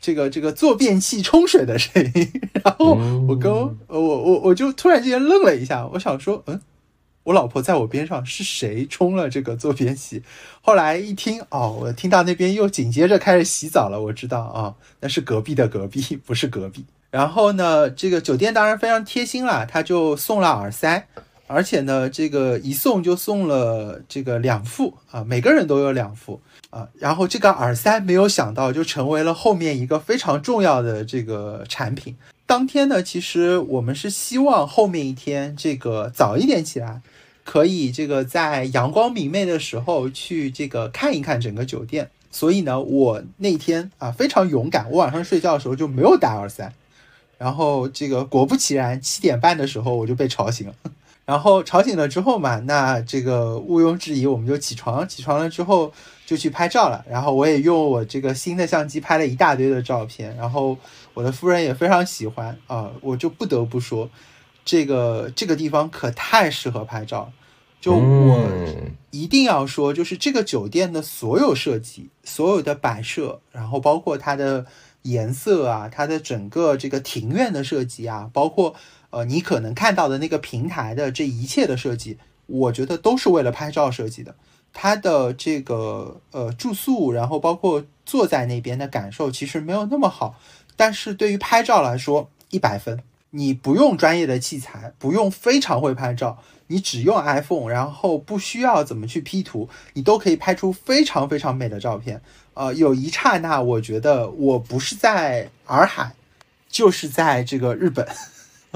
[0.00, 2.98] 这个这个坐便器冲水的声音，然后
[3.28, 6.60] 我跟我我我就突然之间愣了一下，我想说，嗯，
[7.22, 10.22] 我老婆在我边上，是谁冲了这个坐便器？
[10.60, 16.84] 后来一听，哦，我听到那边又紧接着开始洗澡了，我知道啊，那是隔壁的隔壁，不是隔壁。
[17.10, 21.06] 然后呢，这个酒店当然非常贴心啦，他就送了耳塞。
[21.46, 26.88] 而且呢，这个一送就送了这个两副啊，每个人都有两副啊。
[26.98, 32.16] 然后这个耳塞没有想到就成为了后面一个非常重要的这个产品。
[32.46, 37.02] 当天呢，其实我们是希望后面一天这个早一点起来，
[37.44, 42.10] 可以这个在阳光明媚的时候去这个看一看整个酒店。
[42.30, 46.72] 所以呢，我那天啊非常勇敢，我晚上睡觉的时候就没有戴耳塞。
[47.38, 50.74] 然后这个果不其然，七点半的时候我就被吵醒了。
[51.26, 55.08] 然后吵醒了之后嘛，那这个毋庸置疑，我们就起床。
[55.08, 55.90] 起床了之后
[56.26, 57.02] 就去拍照了。
[57.08, 60.36] 然后我也用我这个新的相机拍了一大堆的照片。
[60.36, 60.76] 然后
[61.14, 64.10] 我的夫人也非常喜欢啊，我就不得不说，
[64.66, 67.32] 这个这个地方可太适合拍照。
[67.80, 68.46] 就我
[69.10, 74.66] 一定要说，就是这个酒店的所有设计、所有的摆设，然后包括它的
[75.00, 78.74] 颜色啊，它的整个这个庭院的设计啊，包括。
[79.14, 84.34] 呃，你可能看到的那个平台的这一切的设计，我觉得都是为了拍照设计的。
[84.72, 90.34] 它的这个呃住宿，然后包括坐在那边的感受，其实没有那么好。
[90.74, 93.00] 但是对于拍照来说，一百分。
[93.30, 102.20] 你不用专业的器材，不用非常会拍照，你只用 iPhone，然后不需要怎么去 P 图，你都可以拍出非常非常美的照片。
[102.54, 106.14] 呃，有一刹那，我觉得我不是在洱海，
[106.68, 108.06] 就是在这个日本。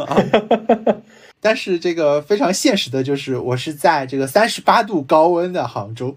[1.40, 6.16] 但是这个非常现实的就是，我是在这个三十八度高温的杭州，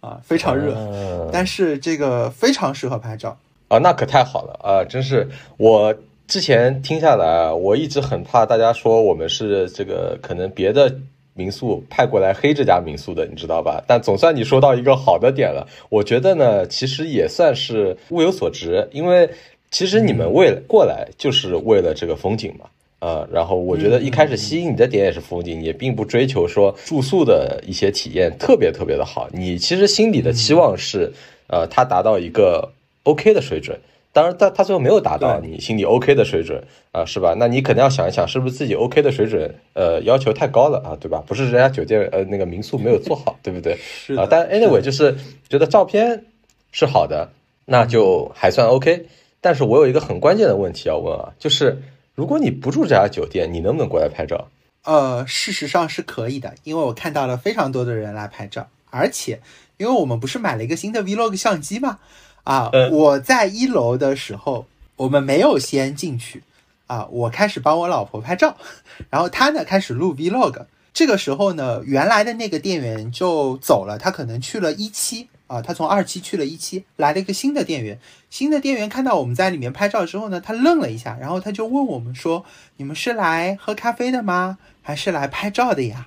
[0.00, 3.36] 啊，非常热，但是这个非常适合拍照。
[3.68, 4.84] 啊，那可太好了啊！
[4.84, 5.94] 真是我。
[6.26, 10.94] 之前听下来，我一直很怕大家说我们是这个可能别的
[11.34, 13.82] 民宿派过来黑这家民宿的，你知道吧？
[13.84, 15.66] 但总算你说到一个好的点了。
[15.88, 19.28] 我觉得呢，其实也算是物有所值，因为
[19.72, 22.66] 其实你们为过来就是为了这个风景嘛，
[23.00, 29.28] 呃，然后我觉得一开始吸引你的点也是风景，也并不追求说住宿的一些体验特别特别的好。
[29.32, 31.12] 你其实心里的期望是，
[31.48, 33.78] 呃，它达到一个 OK 的水准。
[34.12, 36.60] 当然，他他最后没有达到你心里 OK 的水准
[36.90, 37.32] 啊，是吧？
[37.38, 41.22] 那你肯定要想一想，是不是自己 OK 的水准，呃，要求太高了啊，对吧？
[41.28, 43.76] 不是人家酒店呃那个民宿没有做好，对不对？
[43.78, 45.16] 是啊，但 anyway 就是
[45.48, 46.24] 觉得照片
[46.72, 47.30] 是好的，
[47.66, 49.06] 那就还算 OK。
[49.40, 51.80] 但是我有一个很关键的问题要问啊，就是
[52.20, 54.50] 如果你不住这家酒店，你能不能过来拍照？
[54.84, 59.40] 呃，事实上是可以的，因为我看到了非常多的人来拍照，而且
[59.78, 61.98] 因为我们不是买了一个新的 Vlog 相机吗？
[62.44, 66.42] 啊，我在一楼的时候，我们没有先进去，
[66.88, 68.54] 啊，我开始帮我老婆拍照，
[69.08, 70.66] 然后她呢开始录 vlog。
[70.92, 77.98] 这个时候呢，原来的那个店员就走了，他可能去了一期啊，他从二期去了一期，来了一个新的店员。
[78.30, 82.44] 新的店员看到我们在里面拍照之后呢，他愣了一下，然后他就问我们说
[82.78, 84.58] ：“你们是来喝咖啡的吗？
[84.80, 86.06] 还是来拍照的呀？”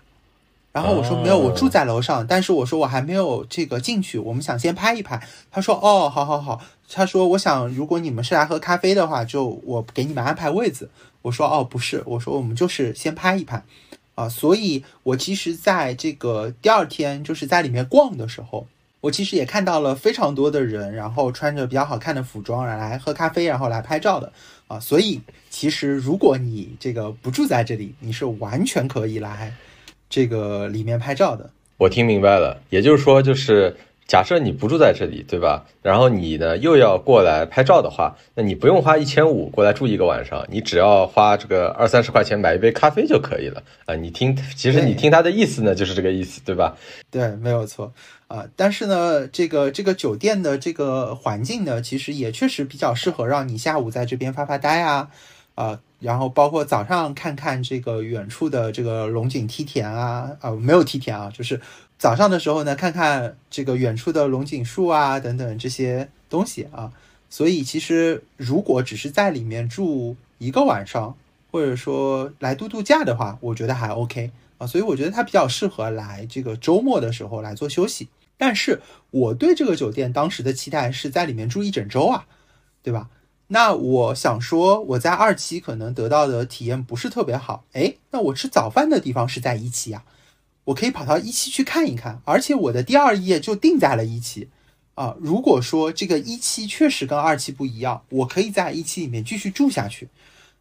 [0.71, 5.21] 然后我说没有，我住在楼上，但是我说我还没有这个进去，我们想先拍一拍。
[5.51, 6.61] 他说哦，好好好。
[6.89, 10.89] 他说我想如果你们是来喝咖啡的话，就我给你们安排位子。
[11.21, 13.61] 我说哦，不是，我说我们就是先拍一拍
[14.15, 14.29] 啊。
[14.29, 18.65] 所以我其实在这个第二天就是在里面逛的时候，
[19.03, 24.31] 我其实也看到了非常多的人，然后穿着比较好看的服装来喝咖啡，然后来拍照的
[24.67, 24.79] 啊。
[24.79, 29.53] 所以其实如果你这个不住在这里，你是完全可以来。
[30.09, 33.75] 这个里面拍照的，我听明白了，也就是说，就是
[34.07, 35.65] 假设你不住在这里，对吧？
[35.81, 43.95] 然后你呢又要过来拍照的话，那你不用花一千五过来住一个晚上，你只要花这个二三十块钱买一杯咖啡就可以了啊！
[43.95, 46.77] 你听，其实你听他的意思呢，就是这个意思，对吧？
[47.09, 47.91] 对，没有错
[48.33, 48.47] 啊。
[48.55, 55.09] 但是呢，这个这个酒店的这个环境呢，其实也确实比较适合让你下午在这边发发呆啊，
[55.53, 55.79] 啊。
[55.99, 61.61] 然后包括早上看看这个远处的这个龙井梯田啊，啊没有梯田啊，就是
[61.97, 66.91] 早上的时候呢，看看这个远处的龙井树啊等等这些东西啊。
[67.29, 71.15] 所以其实如果只是在里面住一个晚上，
[71.49, 74.67] 或者说来度度假的话，我觉得还 OK 啊。
[74.67, 78.09] 所以我觉得它比较适合来这个周末的时候来做休息。
[78.37, 82.25] 但是我对这个酒店当时的期待是在里面住一整周啊，
[82.81, 83.09] 对吧？
[83.47, 87.65] 那我想说，我在二期可能得到的体验不是特别好。
[87.73, 90.03] 哎，那我吃早饭的地方是在一期呀，
[90.63, 92.21] 我可以跑到一期去看一看。
[92.25, 94.49] 而且我的第二夜就定在了一期
[94.95, 95.15] 啊。
[95.19, 100.09] 如果说这个一期确实跟二期不一样，我可以在一期里面继续住下去。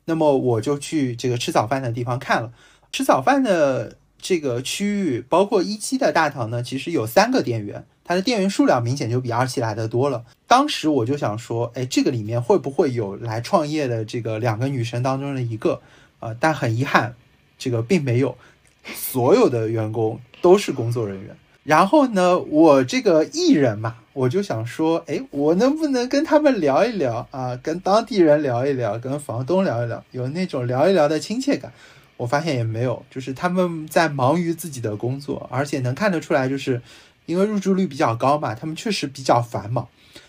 [0.04, 2.52] 那么我就去这个吃早饭的地方看了。
[2.90, 7.84] 吃早饭的这个区域，包括一期的大堂呢，其实有三个店员。
[8.04, 10.24] 它的店员数量明显就比二期来的多了。
[10.46, 15.80] 当时我就想说，哎，这个里面会不会有来创业的这个两个女生当中的一个？
[16.18, 17.14] 啊，但很遗憾，
[17.58, 18.36] 这个并没有，
[18.94, 21.36] 所有的员工都是工作人员。
[21.64, 27.56] 然后呢，我这个艺人嘛，我就想说，哎，我能不能跟他们聊一聊啊？
[27.62, 31.72] 跟当地人聊一聊，跟房东聊一聊，有那种聊一聊的亲切感。
[32.16, 36.80] 我发现也没有，就是他们在忙于自己的工作，而且能看得出来，就是。
[37.24, 39.86] 因为入住率比较高嘛，他们确实比较繁忙，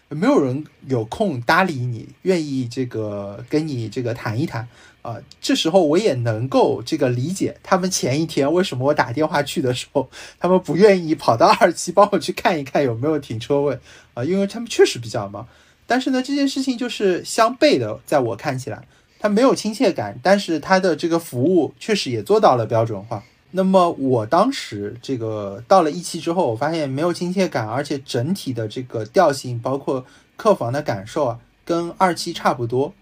[0.09, 4.67] 没有人有空搭理你，愿意这个跟你这个谈一谈
[5.01, 5.17] 啊。
[5.41, 10.07] 这时候我也能够这个理解他们前一天为什么我打电话去的时候，
[10.39, 13.79] 他们不愿意跑到二期帮我去看一看有没有停车位
[14.13, 15.47] 啊，因为他们确实比较忙。
[15.87, 18.87] 但是呢，这件事情就是相悖的，在我看起来，
[19.23, 23.23] 他没有亲切感，但是它的这个服务确实也做到了标准化。
[23.51, 32.93] 那么我当时这个到了一期之后，我发现没有亲切感，而且整体的这个调性，包括客房的感受啊，跟二期差不多，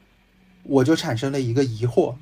[0.62, 2.14] 我就产生了一个疑惑，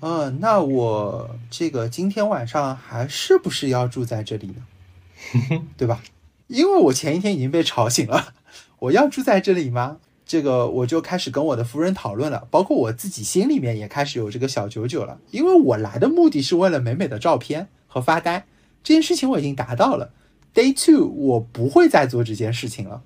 [0.00, 5.62] 嗯，那我这个今天晚上还是不是要住在这里呢？
[5.78, 6.02] 对吧？
[6.48, 8.34] 因为我前一天已经被吵醒了，
[8.80, 9.96] 我要住在这里吗？
[10.30, 18.46] 这个我就开始跟我的夫人讨论了，包括我自己心里面也开始有这个小九九了，因为我来的目的是为了美美的照片和发呆，
[18.84, 20.12] 这件事情我已经达到了。
[20.54, 23.02] Day two，我不会再做这件事情了，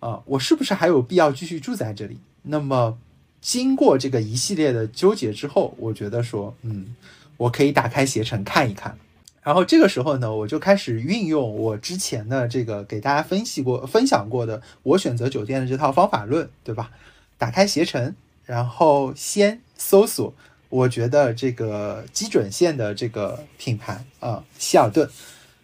[0.00, 2.18] 啊，我是不是还有必要继续住在这里？
[2.42, 2.98] 那么
[3.40, 6.96] 经过这个一系列的纠结之后，我觉得说，嗯，
[7.36, 8.98] 我可以打开携程看一看。
[9.46, 16.90] 然后这个时候呢，我就开始运用我之前的这个给大家分析过、分享过的我选择酒店的这套方法论，对吧？
[17.38, 20.34] 打开携程，然后先搜索
[20.68, 25.08] 我觉得这个基准线的这个品牌啊，希尔顿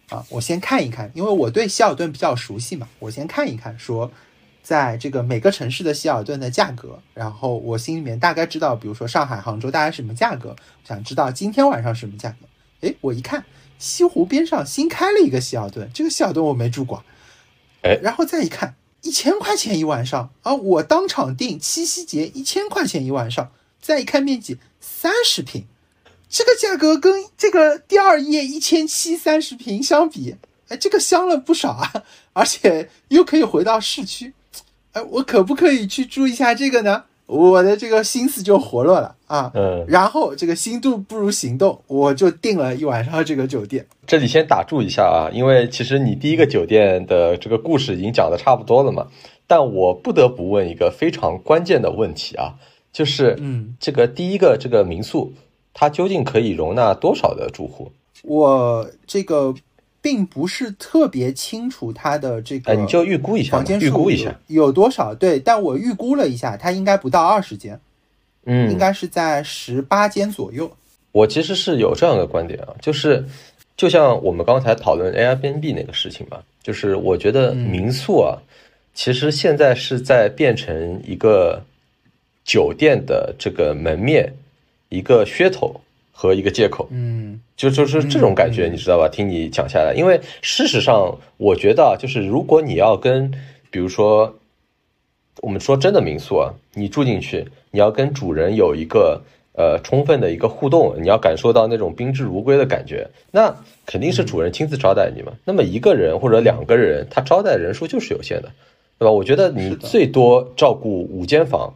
[0.07, 4.09] 啊，我先看一看，因为我对希尔顿比较熟悉嘛，我先看一看，说
[4.61, 10.55] 在这个每个城市的希尔顿的价格，然后我心里面大概知道，比如说上海、杭州大概什么价格，
[10.85, 12.47] 想知道今天晚上什么价格。
[12.79, 13.43] 诶，我一看。
[13.83, 17.03] 西湖边上新开了一个希尔顿，这个希尔顿我没住过，
[17.81, 20.31] 哎，然后再一看，一千块钱一晚上。
[20.43, 25.65] 啊，我当场订七夕节一千块钱一晚上，再一看面积三十平，
[26.29, 30.37] 这个价格跟这个第二页一千七三十平相比，
[30.69, 31.91] 哎，这个香了不少啊，
[32.31, 34.33] 而且又可以回到市区，
[34.93, 37.03] 哎，我可不可以去住一下这个呢？
[37.25, 43.85] 我的这个心思就活络了啊，嗯，然后这个心动不如行动，我就订了一晚上这个酒店。
[44.05, 49.07] 这里先打住一下啊，因为其实你第一个酒店的这个故事已经讲的差不多了嘛，
[49.47, 52.55] 但我不得不问一个非常关键的问题啊，
[52.91, 55.33] 就是，嗯，这个第一个这个民宿，
[55.73, 57.91] 它究竟可以容纳多少的住户？
[58.23, 59.53] 我这个。
[60.03, 65.15] 并不是特别清楚它的这个，你就预估一下，房间预估一下有多少？
[65.15, 67.79] 对，但我预估了一下，它应该不到二十间，
[68.43, 70.69] 嗯，应该是在十八间左右。
[71.13, 73.25] 我其实是有这样的观点啊，就是
[73.77, 78.37] 就像我们刚才讨论 Airbnb 那个事情嘛，就是我觉得民宿啊，
[78.93, 81.63] 其实现在是在变成一个
[82.43, 84.33] 酒店的这个门面，
[84.89, 85.79] 一个噱头。
[86.15, 89.09] 和一个借口，嗯，就就是这种感觉，你知道吧？
[89.09, 93.33] 听你讲下来，因为事实上，我觉得就是如果你要跟，
[93.71, 94.35] 比如说，
[95.41, 99.21] 我们说真的民宿啊，你住进去，你要跟主人有一个
[99.53, 103.53] 呃充分的一个互动，你要感受到那种宾至如归的感觉，那
[103.87, 105.33] 肯定是主人亲自招待你嘛。
[105.43, 108.51] 那么一个人或者两个人，他招待人数就是有限的，
[108.99, 109.11] 对吧？
[109.11, 111.73] 我觉得你最多照顾五间房。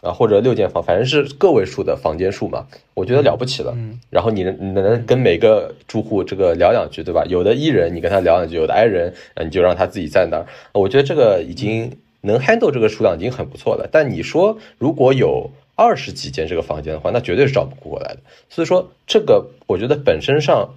[0.00, 3.72] 啊，或者六间房，反正是个位数的房间数嘛，我觉得了不起了。
[3.76, 7.24] 嗯，然后你能你能跟每个住户这个聊两句，对吧？
[7.28, 10.46] 有的 E 人你跟他聊两句，有的 I 人，啊，你就让他自己在那儿。
[10.72, 13.88] 我觉得这个已经能 handle 这个数量已经很不错了。
[13.90, 18.20] 但你说如果有二十几间这个房间的话，那绝对是照不过来的。
[18.48, 20.76] 所以说这个我觉得本身上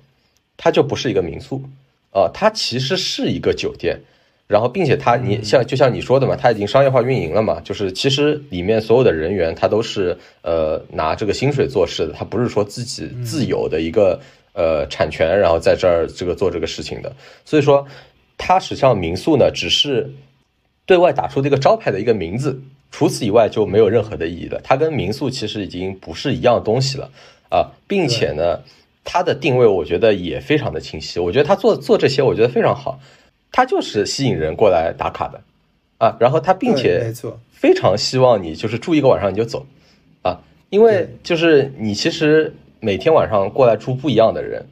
[0.57, 1.61] 它就不是一个民宿
[2.11, 4.01] 啊，它其实是一个酒店。
[4.51, 14.19] 然后，并且他，你像就像你说的嘛，他已经商业化运营了嘛，就是其实里面所有的人员他都是呃拿这个薪水做事的，他不是说自己自有的一个
[14.51, 17.15] 呃产权，然后在这儿这个做这个事情的。
[17.45, 17.87] 所以说，
[18.37, 20.11] 它实际上民宿呢，只是
[20.85, 24.59] 对外打出这个招牌的一个名字，除此以外就没有任何的意义了。
[24.61, 27.09] 它跟民宿其实已经不是一样东西了
[27.49, 28.59] 啊，并且呢，
[29.05, 31.21] 它的定位我觉得也非常的清晰。
[31.21, 32.99] 我觉得他做做这些，我觉得非常好。
[33.51, 35.41] 他就是吸引人过来打卡的，
[35.97, 37.13] 啊，然后他并且
[37.51, 39.65] 非常希望你就是住一个晚上你就走，
[40.21, 40.39] 啊，
[40.69, 44.65] 因为就是你其实每天晚上过来住不一样的人，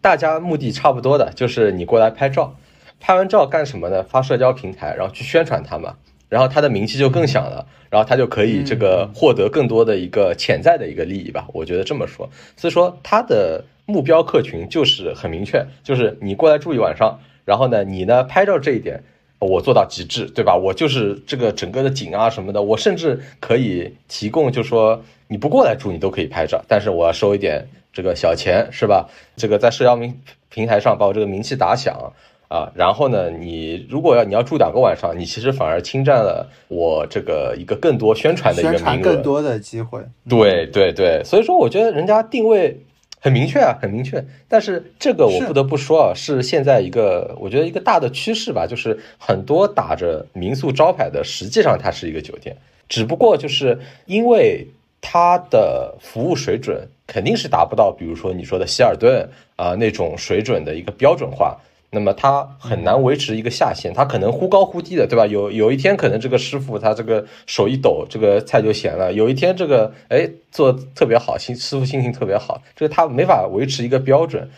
[0.00, 2.56] 大家目的差不多的，就是你过来拍照，
[2.98, 4.02] 拍完照干什么呢？
[4.02, 5.94] 发社交平台，然后去宣传他嘛，
[6.28, 17.20] 然后他的名气就更响了，然后他就可以这个获得更多的一个潜在的一个利益吧，我觉得这么说，所以说他的目标客群就是很明确，就是你过来住一晚上。
[17.44, 19.02] 然后呢，你呢拍照这一点，
[19.38, 20.56] 我做到极致，对吧？
[20.56, 29.10] 我就是这个整个的景啊什么的，我甚至可以提供，就说你不过来住，你都可以拍照，但是我要收一点这个小钱，是吧？
[29.36, 30.18] 这个在社交平
[30.48, 32.12] 平台上把我这个名气打响
[32.48, 32.72] 啊。
[32.74, 40.00] 然后呢，你如果要你要住两个晚上，你其实反而侵占了我这个一个更多宣传的一个名额，更多的机会。
[40.28, 42.80] 对对对，所以说我觉得人家定位。
[43.24, 44.22] 很明确啊，很明确。
[44.46, 52.54] 但是这个我不得不说啊，是现在一个我觉得一个大的趋势吧，就是很多打着民宿招牌的，实际上它是一个酒店，
[52.86, 54.66] 只不过就是因为
[55.00, 61.58] 它的服务水准肯定是达不到，比如说你说的希尔顿啊那种水准的一个标准化。
[61.94, 65.26] 那么他很难维持一个下限，他可能忽高忽低的，对吧？
[65.26, 74.50] 有有一天可能这个师傅他这个手一抖，这个菜就咸了；有一天这个哎做特别好，心师傅心情特别好，这个他没法维持一个标准。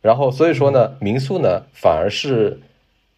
[0.00, 2.60] 然后所以说呢，民宿呢反而是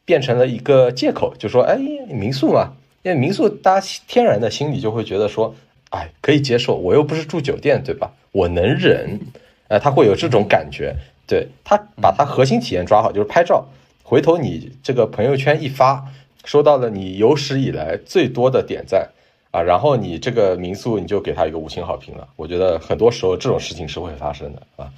[0.05, 1.77] 变成了一个借口，就说哎
[2.09, 2.73] 民宿嘛，
[3.03, 5.55] 因为民宿大家天然的心里就会觉得说，
[5.91, 8.13] 哎，可以接受，我又不是住酒店，对吧？
[8.33, 9.21] 我能忍，
[9.69, 10.95] 哎，他会有这种感觉。
[11.27, 13.67] 对他把他核心体验抓好，就是拍照，
[14.03, 16.07] 回头你这个朋友圈一发，
[16.45, 19.11] 收到了你有史以来最多的点赞
[19.51, 22.29] 啊，然后你这个民宿你就给他一个五星好评了。
[22.37, 24.93] 我觉得很多时候这种事情是会发生的啊。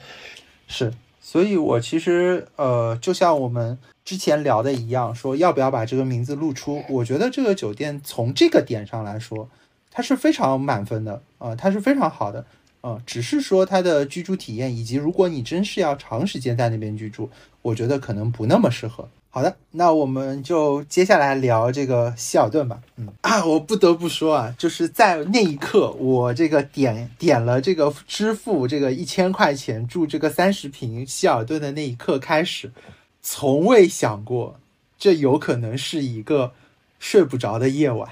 [0.66, 6.82] 是，所以我其实呃，就像我们之前聊的一样，说要不要把这个名字露出？
[6.90, 9.48] 我觉得这个酒店从这个点上来说，
[9.90, 12.44] 它是非常满分的啊，它是非常好的。
[12.82, 17.30] 嗯，只是说它的居住体验，以及如果你真是要长时间在那边居住，
[17.62, 19.08] 我觉得可能不那么适合。
[19.30, 22.80] 好的，那我们就接下来聊这个希尔顿吧。
[22.96, 32.72] 嗯啊，我不得不说啊，就是在那一刻，我这个点点了这个支付这个一千块钱住这个三十平希尔顿的那一刻开始，
[33.20, 34.58] 从未想过
[34.98, 36.52] 这有可能是一个
[36.98, 38.10] 睡不着的夜晚。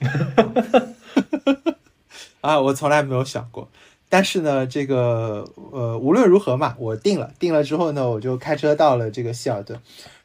[2.40, 3.68] 啊，我从来没有想过。
[4.14, 9.80] 但是呢，这个呃，无论如何嘛，我定了，定了之后呢，我就开车到了这个希尔顿，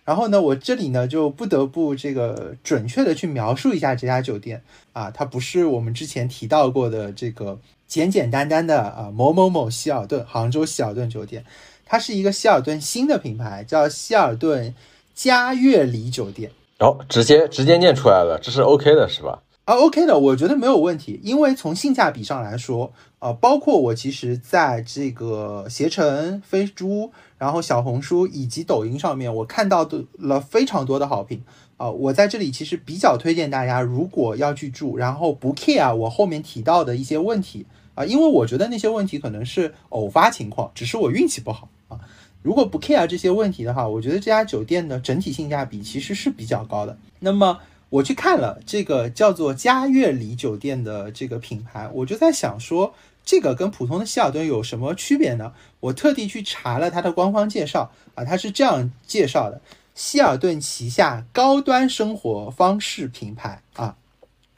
[0.05, 4.61] 然后呢，我这里呢就不得不这个准确的去描述一下这家酒店
[4.93, 11.43] 啊，它不是我们之前提到过的这个简简单单的啊某某某希尔顿杭州希尔顿酒店，
[11.83, 14.75] 它是一个希尔顿新的品牌，叫希尔顿
[15.15, 16.51] 嘉悦里酒店。
[16.77, 19.41] 哦，直接直接念出来了，这是 OK 的是吧？
[19.69, 31.43] 啊，OK 的，我觉得没有问题，因为从性价比上来说，呃，包括我其实在这个携程、飞猪，然后小红书以及抖音上面，我看到的了非常多的好评
[31.77, 31.87] 啊。
[31.87, 41.99] 我在这里其实比较推荐大家，如果要去住，然后不 care 我后面提到的一些问题啊，因为我觉得那些问题可能是偶发情况，只是我运气不好啊。
[42.41, 46.97] 如果不 care 这些问题的话，我觉得这家酒店的整体性价比其实是比较高的。
[47.19, 47.59] 那么。
[47.89, 52.93] 我去看了这个叫做嘉悦里酒店的这个品牌，我就在想说，
[53.25, 55.53] 这个跟普通的希尔顿有什么区别呢？
[55.79, 59.59] 我特地去查了它的官方介绍啊，它是这样介绍的：
[59.95, 63.97] 希尔顿旗下高端生活方式品牌啊，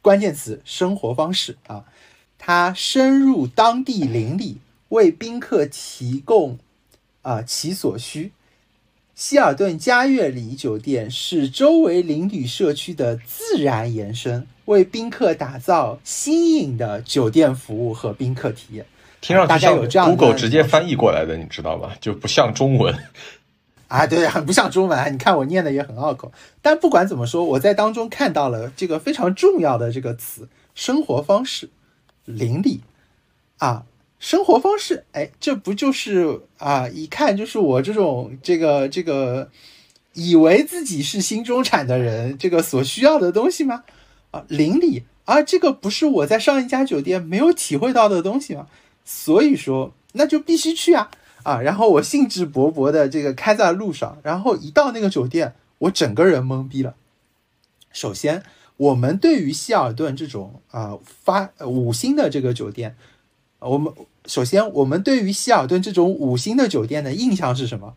[0.02, 1.86] 关键词生活方式啊，
[2.38, 4.58] 它深入当地邻里，
[4.90, 6.60] 为宾客提供
[7.22, 8.34] 啊其所需。
[9.22, 18.84] 希尔顿嘉悦里酒店是周围邻里社区的自然延伸，为宾客打造新颖的酒店服务和宾客体验。
[19.22, 21.92] 听上去像 Google 直接翻译过来的，你知道吗？
[22.02, 22.98] 就不像中文
[23.90, 25.14] 啊，对， 很不像中文。
[25.14, 31.70] 你看我念的也很拗口，但不管怎么说，我在当中看到了这个非常重要的这个词——生活方式、
[32.26, 32.82] 邻里
[33.60, 33.86] 啊。
[34.22, 36.88] 生活方式，哎，这不就是啊？
[36.88, 39.50] 一看就是我这种这个这个，
[40.14, 43.84] 以为自己是新中产的人，这个所需要的东西吗？
[44.30, 48.68] 啊，邻里啊，这个不是我在上一家酒店没有体会到的东西吗？
[49.04, 51.10] 所以说，那就必须去啊
[51.42, 51.60] 啊！
[51.60, 56.94] 然后我兴致勃勃的这个开在路上，然后一到那个酒店，我整个人懵逼了。
[57.92, 58.44] 首先，
[58.78, 62.96] 我们对于希尔顿这种啊发五星的这个酒店，
[63.58, 63.92] 我们。
[64.26, 67.96] 首先，我们对于希尔顿这种五星的酒店的印象是什么？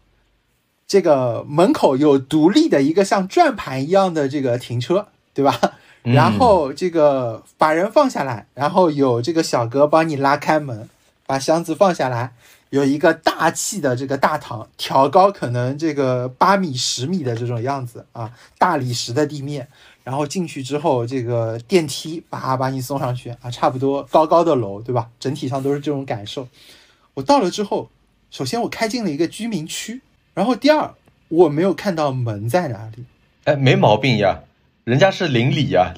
[0.87, 5.59] 这个门口有独立的一个像转盘一样的这个停车，对吧？
[6.03, 10.89] 然后这个把人放下来，然后有这个小哥帮你拉开门，
[11.27, 12.35] 把箱子放下来，
[12.69, 19.69] 有一个大气的这个大堂，挑高可能这个八米、十米的这种样子啊，大理石的地面。
[20.05, 25.09] 然后进去之后，这个电梯叭把你送上去啊，差不多高高的楼，对吧？
[25.19, 26.47] 整体上都是这种感受。
[27.15, 27.89] 我到了之后，
[28.31, 30.03] 首先我开进了一个居民区，
[30.35, 30.93] 然后第二
[31.29, 33.07] 我没有看到门在哪里。
[33.45, 34.43] 哎，没毛病呀，
[34.85, 35.95] 人家是邻里呀。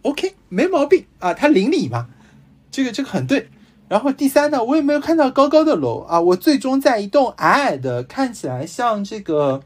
[0.00, 2.08] OK，没毛病啊，他邻里嘛，
[2.70, 3.50] 这个这个很对。
[3.88, 9.62] 然后第三呢，我也没有看到高高的楼啊，我最终在一栋矮矮的，看起来像这个。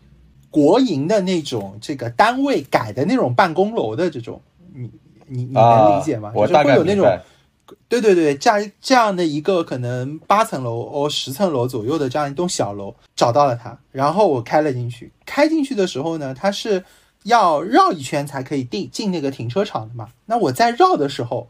[0.54, 4.40] 国营的那种这个单位改的那种办公楼的这种，
[4.72, 4.88] 你
[5.26, 6.30] 你你能理解吗？
[6.32, 7.20] 我大概明白。
[7.88, 15.10] 对对对，这样这样的一个可能八层楼哦十层楼左右的这样一栋小楼，找到了它，然后我开了进去。
[15.26, 16.84] 开进去的时候呢，它是
[17.24, 20.10] 要绕一圈才可以进进那个停车场的嘛。
[20.26, 21.48] 那我在绕的时候，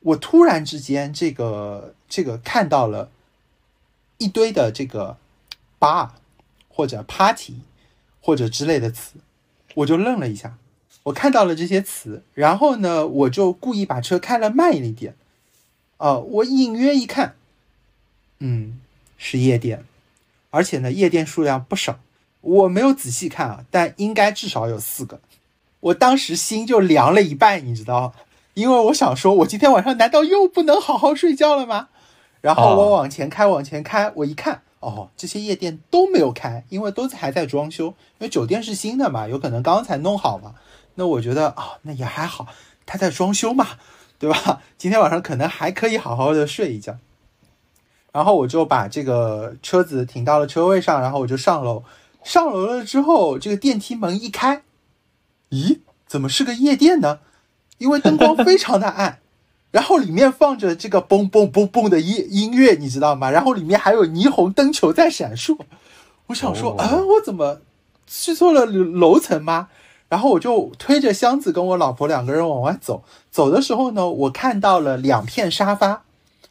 [0.00, 3.08] 我突然之间这个这个看到了
[4.18, 5.16] 一堆的这个
[5.80, 6.10] bar
[6.68, 7.54] 或者 party。
[8.22, 9.16] 或者之类的词，
[9.74, 10.56] 我就愣了一下。
[11.02, 15.14] 我看到了这些词，然后呢，我就故意把车开了慢一点。
[15.98, 17.34] 哦，我隐约一看，
[18.38, 18.80] 嗯，
[19.18, 19.84] 是夜店，
[20.50, 21.98] 而且呢，夜店数量不少。
[22.40, 25.20] 我没有仔细看啊，但应该至少有四个。
[25.80, 28.14] 我当时心就凉了一半，你知道
[28.54, 31.88] 因为我想说，我今天晚上难道又不能好好睡觉了吗？
[32.40, 40.56] 然后我往前开，往前开，我一看，哦，这些夜店都没有开，因为都还在装修，因为酒店是新的嘛，有可能刚才弄好嘛。
[40.96, 42.48] 那我觉得啊，那也还好，
[42.84, 43.66] 他在装修嘛，
[44.18, 44.60] 对吧？
[44.76, 46.98] 今天晚上可能还可以好好的睡一觉。
[48.12, 51.82] 然后我就把这个车子停到了车位上，然后我就上楼。
[52.22, 54.62] 上楼了之后，这个电梯门一开，
[55.50, 57.20] 咦，怎么是个夜店呢？
[57.78, 59.21] 因为灯光非常的暗，
[59.72, 63.28] 然后里面放着这个嘣嘣嘣嘣的音音乐，你知道吗？
[63.28, 65.58] 然后里面还有霓虹灯球在闪烁。
[66.26, 67.62] 我想说啊，我怎么
[68.06, 69.68] 去错了楼层吗？
[70.08, 73.02] 然后我就推着箱子跟我老婆两个人往外走。
[73.30, 76.04] 走的时候呢，我看到了两片沙发。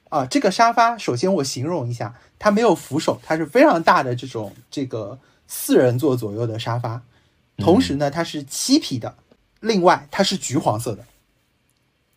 [0.09, 5.17] 啊，这个沙发首先我形容一下，它没有扶手，它是非常大的这种这个
[5.47, 7.01] 四人座左右的沙发，
[7.57, 9.15] 同时呢它是漆皮的，
[9.61, 11.05] 另外它是橘黄色的，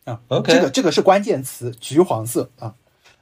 [0.05, 2.75] 啊，OK，，这个这个是关键词，橘黄色啊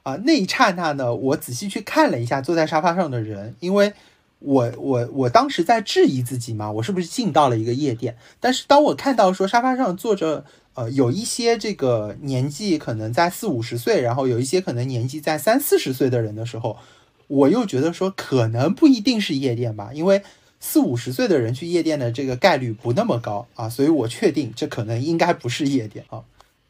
[0.03, 3.93] 啊那一刹那呢，我仔细去看了一下坐在沙发上的人，因为
[4.39, 8.17] 我我我当时在质疑自己嘛，我是不是进到了一个夜店？
[8.39, 10.45] 但是当我看到说沙发上坐着。
[10.75, 16.79] 呃，有一些这个年纪可能在四五十岁，然后有一些可能年纪在三四十岁的人的时候，
[17.27, 20.23] 我又觉得说可能不一定是夜店吧，因为
[20.59, 26.23] 四五十岁的人去夜店的这个概率不那么高啊，所以我确定这可能应该不是夜店啊。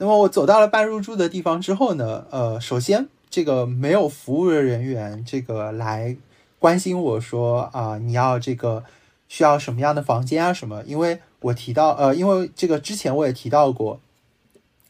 [0.03, 6.17] 那么我走到了半入住的地方之后呢，呃，首先这个没有服务人员这个来
[6.59, 8.83] 关心我说啊，你要这个
[9.29, 11.19] 需要什么样的房间啊什么，因为。
[11.39, 13.99] 我提到，呃，因为这个之前我也提到过，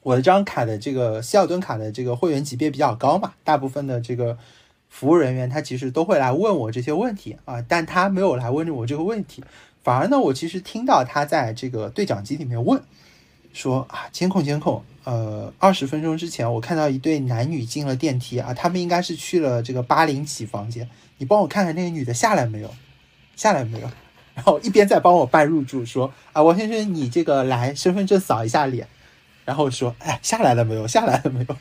[0.04, 4.38] 我的这张卡的这个希尔顿卡的这个会员级别比较高嘛，大部分的这个
[4.88, 9.44] 服务人员他其实都会来问我这些问题啊，但他没有来问我这个问题，
[9.84, 12.80] 反而呢，我其实听到他在这个对讲机里面问，
[13.52, 22.74] 说啊，监控监控，呃，二十分钟之前我看到一对男女进了电梯啊，他们应该是去了这个八零几房间，你帮我看看那个女的下来没有，
[23.36, 23.90] 下来没有。
[24.36, 28.88] 然后一边在帮我办入住，说啊，王先生，你这个来身份证扫一下脸，
[29.46, 30.88] 然后说，哎，下来了没有？
[30.88, 31.56] 下来了没有？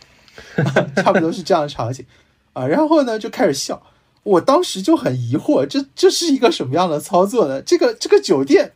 [1.02, 2.06] 差不多是这样的场景
[2.54, 2.66] 啊。
[2.66, 3.82] 然后呢，就开始笑。
[4.22, 7.60] 我当时就很疑惑，这这是一个什么样的操作呢？
[7.60, 8.72] 这个这个酒店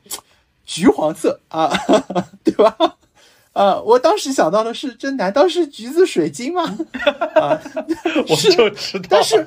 [0.66, 1.70] 橘黄色啊，
[2.42, 2.76] 对吧？
[3.56, 6.62] 啊，我当时想到的是，这难道是橘子水晶吗？
[7.34, 7.60] 啊，
[8.28, 9.08] 我就知道。
[9.08, 9.46] 但是，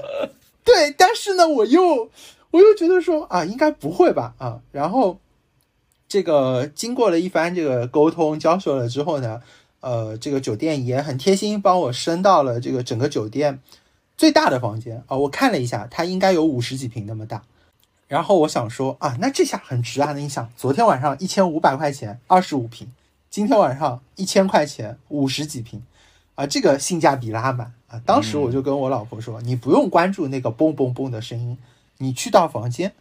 [0.63, 2.09] 对，但是呢，我又。
[2.51, 5.19] 我又觉得说啊，应该不会吧啊，然后
[6.07, 9.39] 这个经过了一番这个沟通交涉了之后呢，
[9.81, 13.59] 呃，这个酒店也很贴心，帮我升到了这个整个酒店
[14.17, 15.15] 最大的房间啊。
[15.15, 17.43] 我看了一下，它应该有五十几平那么大。
[18.07, 20.13] 然后我想说啊，那这下很值啊！
[20.13, 22.91] 那你想，昨天晚上一千五百块钱二十五平，
[23.29, 25.83] 今天晚上一千块钱五十几平
[26.33, 28.01] 啊，这个性价比拉满啊！
[28.03, 31.57] 当时我就跟我老婆说，你不用关注那个嘣嘣嘣的声音。
[31.99, 32.93] 你去到房间，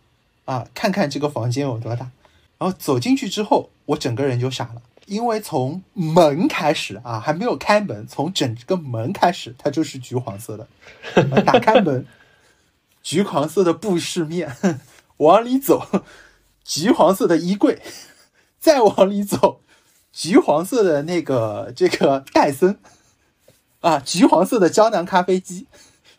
[0.44, 2.10] 啊，看看这个房间有多大，
[2.58, 10.66] 然后走进去之后，我整个人就傻了，因为从门开始啊，还没有开门，从整个门开始，它就是橘黄色的。
[11.42, 12.04] 打开门，
[13.02, 14.54] 橘黄色的布饰面，
[15.18, 15.86] 往里走，
[16.64, 17.80] 橘黄色的衣柜，
[18.58, 19.60] 再往里走，
[20.18, 22.76] 橘黄色的那个 这个戴森，
[23.78, 25.68] 啊，橘黄色的胶囊咖啡机，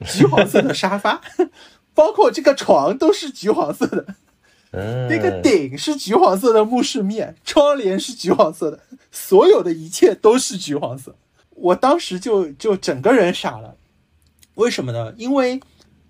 [0.06, 1.20] 橘黄色的沙发。
[1.94, 4.06] 包括这个床都是橘黄色的，
[5.10, 8.80] 那个顶是橘黄色的木饰面，窗帘是橘黄色的，
[9.12, 11.18] 所有的一切都是橘黄色。
[11.50, 13.76] 我当时就就整个人傻了，
[14.54, 15.14] 为什么呢？
[15.18, 15.60] 因为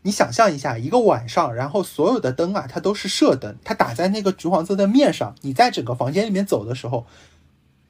[0.03, 7.07] 你想象一下，一个晚上，然后所有的灯啊，它都是射灯，它打在那个橘黄色的面上，你在整个房间里面走的时候，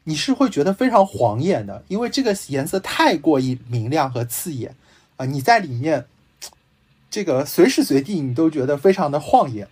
[0.10, 4.76] 你是会觉得非常晃眼的，因为这个颜色太过于明亮和刺眼
[5.18, 6.08] 啊，你在里面。
[7.12, 9.68] 这个随时随地你都觉得非常的晃眼，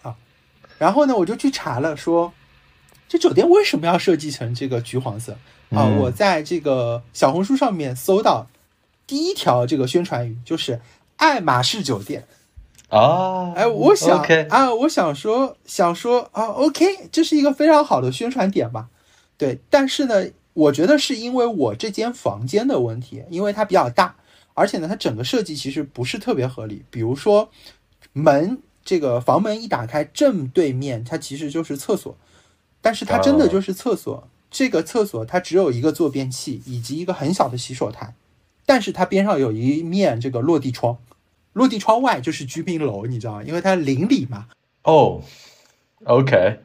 [0.00, 0.16] 啊，
[0.78, 2.32] 然后呢，我就去查了，说
[3.06, 5.36] 这酒店为什么要设计成这个橘黄色
[5.68, 5.84] 啊？
[5.84, 8.46] 我在这个小红书上面搜到
[9.06, 10.80] 第一条这个宣传语就是
[11.18, 12.26] 爱马仕酒店
[12.88, 14.18] 啊，哎，我想
[14.48, 18.88] 啊，我想说想说啊，OK，这是一个非常好的宣传点吧？
[19.38, 24.16] 对，但是呢，我觉得是因为我这间房间的问题，因为它比较大。
[24.52, 26.82] 而且呢，它整个设计其实不是特别合理。
[26.90, 27.48] 比如说，
[28.12, 32.16] 门这个房门一打开，正对面它其实就是厕所，
[32.80, 34.28] 但是它真的就是厕所。
[34.50, 38.14] 这个厕所它只有一个坐便器以及一个很小的洗手台，
[38.66, 40.98] 但是它边上有一面这个落地窗，
[41.52, 43.42] 落地窗外就是居民楼，你知道吗？
[43.44, 44.48] 因为它邻里嘛。
[44.82, 45.22] 哦
[46.04, 46.60] ，OK，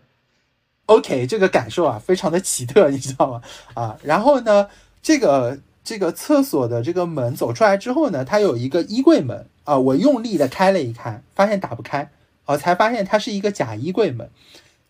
[0.87, 3.41] OK，这个感受啊，非常的奇特，你知道吗？
[3.73, 4.67] 啊，然后呢，
[5.01, 12.11] 这个这个厕所的这个门走出来之后呢，它有一个衣柜门啊，我用力的开了一开，发现打不开，
[12.45, 14.29] 啊，才发现它是一个假衣柜门。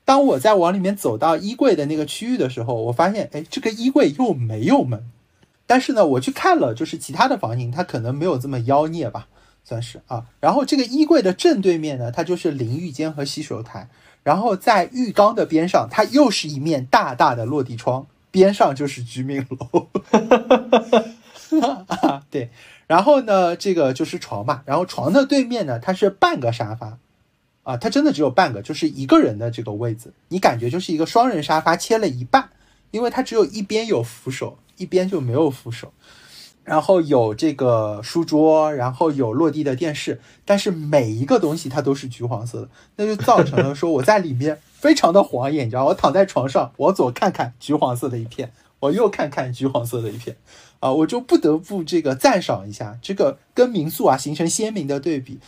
[0.04, 5.06] 当我在往里面走到衣柜的那个区域的时候，我发现，哎，这个衣柜又没有门。
[5.66, 9.28] 但是呢，我去看了，就是其他的房型，它可能没有这么妖孽吧，
[9.64, 10.26] 算是啊。
[10.42, 13.88] 然后这个衣柜的正对面呢，它就是淋浴间和洗手台。
[14.24, 19.90] 然后在浴缸的边上，它又是一面大大的落地窗，边上就是居民楼。
[22.32, 22.50] 对，
[22.88, 24.64] 然后呢，这个就是床嘛。
[24.66, 26.98] 然后床的对面呢，它是半个沙发。
[27.64, 32.50] 啊，它真的只有半个，就是一个人的这个位子，你感觉就是一个双人沙发切了一半，
[32.92, 35.94] 因为它只有一边有扶手，一边就没有扶手，
[36.64, 50.38] 然后有这个书桌，然后有落地的电视，但是每一个东西它都是橘黄色的，那就造成了说我在里面非常的晃眼，你知道，我躺在床上，我左看看橘黄色的一片，我右看看橘黄色的一片，
[50.80, 55.40] 啊，我就不得不这个赞赏一下，这个跟民宿啊形成鲜明的对比。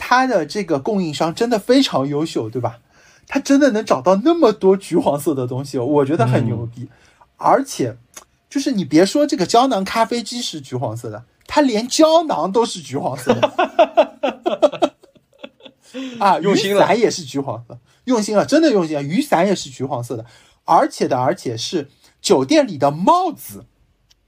[0.00, 2.78] 它的这个供应商真的非常优秀，对吧？
[3.26, 6.88] 他真的能找到那么多橘黄色的东西，我觉得很牛逼。
[7.36, 7.96] 而且，
[8.48, 14.94] 就是你别说这个胶囊咖啡机是橘黄色的，它连胶囊都是橘黄色的。
[16.18, 19.02] 啊，用心了，伞也是橘黄色，用心了，真的用心了。
[19.02, 20.24] 雨伞也是橘黄色的，
[20.64, 21.88] 而且的，而且是
[22.20, 23.64] 酒店里的帽子，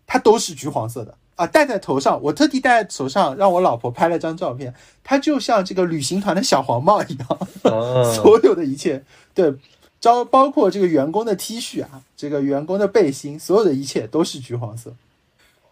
[0.07, 1.17] 它都是橘黄色的。
[1.37, 4.75] 啊，戴在头上，我特地戴在手上，让我老婆拍了张照片。
[5.03, 7.39] 它就像这个旅行团的小黄帽一样，
[8.15, 9.03] 所有的一切，
[9.33, 9.55] 对，
[10.01, 14.95] 招包括这个员工的 T 恤啊，这个员工的背心，所有的一切都是橘黄色。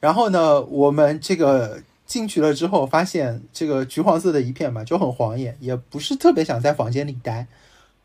[0.00, 7.46] 然后呢，我们这个进去了之后，发现这个橘黄色的一片嘛，就很晃眼，也不是特别想在房间里待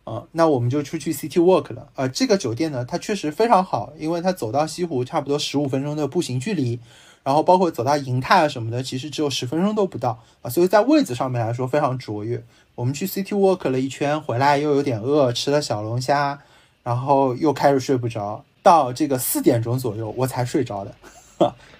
[0.03, 0.23] 啊。
[0.31, 1.89] 那我们就出去 City Walk 了。
[1.95, 6.79] 呃，这个酒店呢，它确实非常好，因为它走到西湖差不多十五分钟的步行距离。
[7.23, 12.43] 然后包括走到银泰啊什么的，其实只有十分钟都不到啊，所以在位子上面来说非常卓越。
[12.75, 16.37] 我们去 City Walk 了一圈，回来又有点饿，吃了小龙虾，
[16.83, 20.93] 然后又开始睡不着，到这个四点钟左右我才睡着的。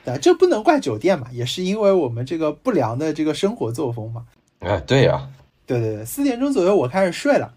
[0.05, 4.25] 对，这不能怪酒店嘛，也是因为我们这个不良的这个生活作风嘛。
[4.59, 5.27] 哎，对呀，
[5.65, 7.53] 对对对，四点钟左右我开始睡了，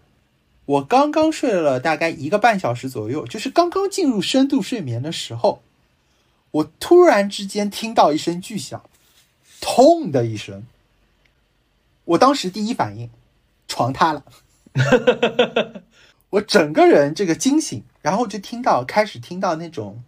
[0.67, 5.61] 我刚刚睡了大概一个半小时左右，就是刚刚进入深度睡眠的时候。
[6.51, 8.81] 我突然之间听到一声巨响，
[9.59, 10.65] 痛的一声。
[12.05, 13.09] 我当时第一反应，
[13.67, 14.23] 床塌了。
[16.31, 20.01] 我整个人这个惊醒，然后就听到开始听到那种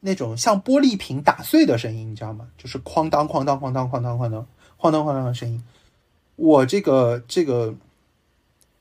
[0.00, 2.48] 那种像玻璃瓶打碎的声音，你知道吗？
[2.56, 4.46] 就是哐当哐当哐当哐当哐当
[4.78, 5.62] 哐当哐当的声音。
[6.36, 7.74] 我这个这个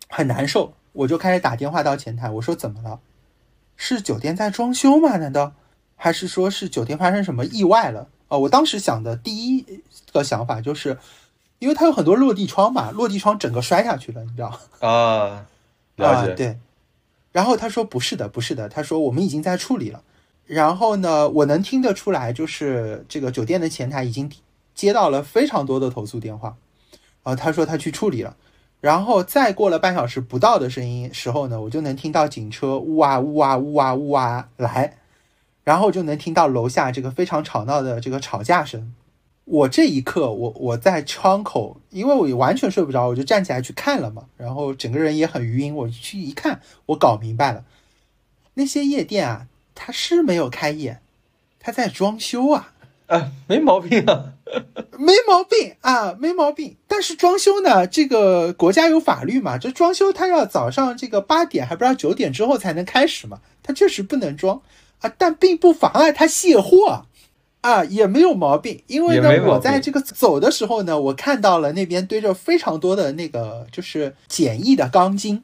[0.07, 2.99] 很难受，我就开始打电话到前台，我说怎么了？
[3.75, 5.17] 是酒店在装修吗？
[5.17, 5.53] 难道？
[5.95, 8.37] 还是说是酒店发生什么意外了啊？
[8.37, 9.81] 我当时想的第一
[10.13, 10.97] 个想法就是，
[11.59, 15.45] 因为它有很多落地窗嘛，落地窗整个摔下去了，你知道 啊，
[15.97, 16.33] 了解。
[16.35, 16.57] 对。
[17.31, 20.01] 然后他说不是的，不是的，他说我们已经在处理了。
[20.45, 24.31] 然后呢，我能听得出来，就是这个酒店的前台已经
[24.73, 26.57] 接到了非常多的投诉电话。
[27.23, 28.35] 啊，他说他去处理了。
[28.81, 34.95] 然后再过了半小时不到的声音时候呢，我就能听到警车呜啊呜啊呜啊呜啊来。
[35.65, 38.95] 然后就能听到楼下这个非常吵闹的这个吵架声。
[39.45, 44.25] 我这一刻，我我在窗口，因为我完全睡不着，我就站起来去看了嘛。
[44.35, 47.65] 然后整个人也很晕，我去一看，我搞明白了，
[48.55, 51.01] 那些夜店啊，它是没有开业，
[51.59, 52.73] 它在装修啊。
[53.09, 54.33] 啊，没毛病啊，
[54.97, 56.77] 没毛病啊，没毛病。
[56.87, 64.61] 但是装修呢，这个国家有法律嘛，这装修它要早上这个八点还不知道九点之后才能开始嘛，它确实不能装。
[64.99, 67.05] 啊，但并不妨碍他卸货，
[67.61, 68.83] 啊，也没有毛病。
[68.87, 75.41] 因为呢，我在这个走的时候呢，我看到了那边堆着非常多的那个就是简易的钢筋，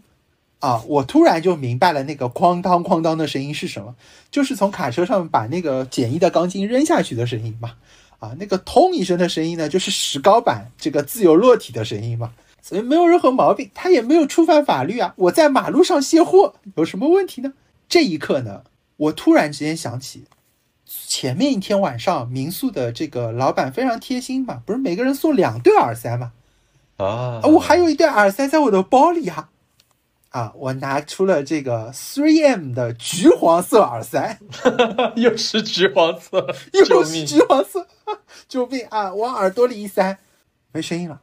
[0.66, 3.94] 啊，我突然就明白了那个哐当哐当的声音是什么，
[4.32, 7.74] 就是从卡车上把那个简易的钢筋扔下去的声音嘛，
[8.18, 12.32] 啊，那个通一声的声音呢，就是石膏板这个自由落体的声音嘛，
[12.64, 17.54] 所以没有任何毛病，他也没有触犯法律啊，我在马路上卸货有什么问题呢？
[17.88, 18.64] 这一刻呢？
[18.98, 20.24] 我突然之间想起，
[20.88, 26.32] 前面一天晚上民宿的这个老板非常贴心嘛，不是每个人送两对耳塞嘛？
[26.98, 29.50] 啊，我还有一对耳塞在我的包里啊！
[30.36, 34.38] 啊，我拿出了这个 Three M 的橘黄色耳塞，
[35.16, 37.88] 又是橘黄色， 又是橘黄色，
[38.50, 39.14] 救命啊！
[39.14, 40.18] 往耳朵里一塞，
[40.74, 41.22] 没声音了，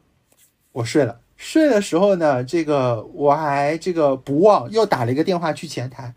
[0.73, 1.21] 我睡了。
[1.37, 6.15] 睡的时候呢，这个我还这个不忘又打了一个电话去前台。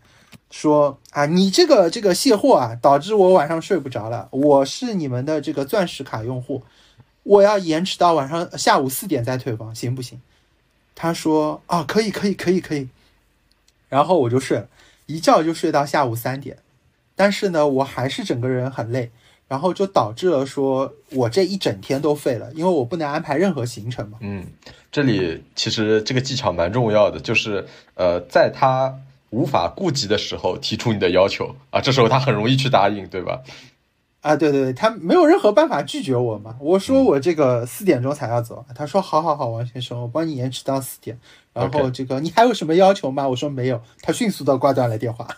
[0.50, 4.26] 说啊，你这个这个卸货啊，导致我晚上睡不着了。
[4.30, 6.62] 我是你们的这个钻石卡用户，
[7.24, 10.18] 我要延迟到晚上下午四点再退房，行不行？
[10.96, 12.88] 他说啊，可以，可以，可以，可以。
[13.88, 14.66] 然后我就睡了，
[15.06, 16.58] 一觉就睡到下午三点。
[17.14, 19.12] 但是呢，我还是整个人很累，
[19.46, 24.18] 然后就导致了说我这一整天都废了，因为我不能安排任何行程嘛。
[24.20, 24.44] 嗯，
[24.90, 28.98] 这里其实这个技巧蛮重要的，就是呃，在他。
[29.30, 33.42] 无法顾及的时候提出你的要求啊，这时候他很容易去答应，对吧？
[34.26, 36.56] 啊，对对对，他没有任何办法拒绝我嘛。
[36.58, 41.16] 我说我这个四点钟才要走，他说好好好，王先生，我帮你延迟到四点。
[41.52, 43.28] 然后这个你还有什么要求吗？
[43.28, 45.28] 我说没有，他迅速的挂断了电话。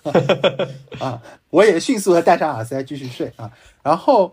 [0.99, 1.20] 啊，
[1.51, 3.53] 我也迅速的戴上耳塞继续睡啊。
[3.82, 4.32] 然后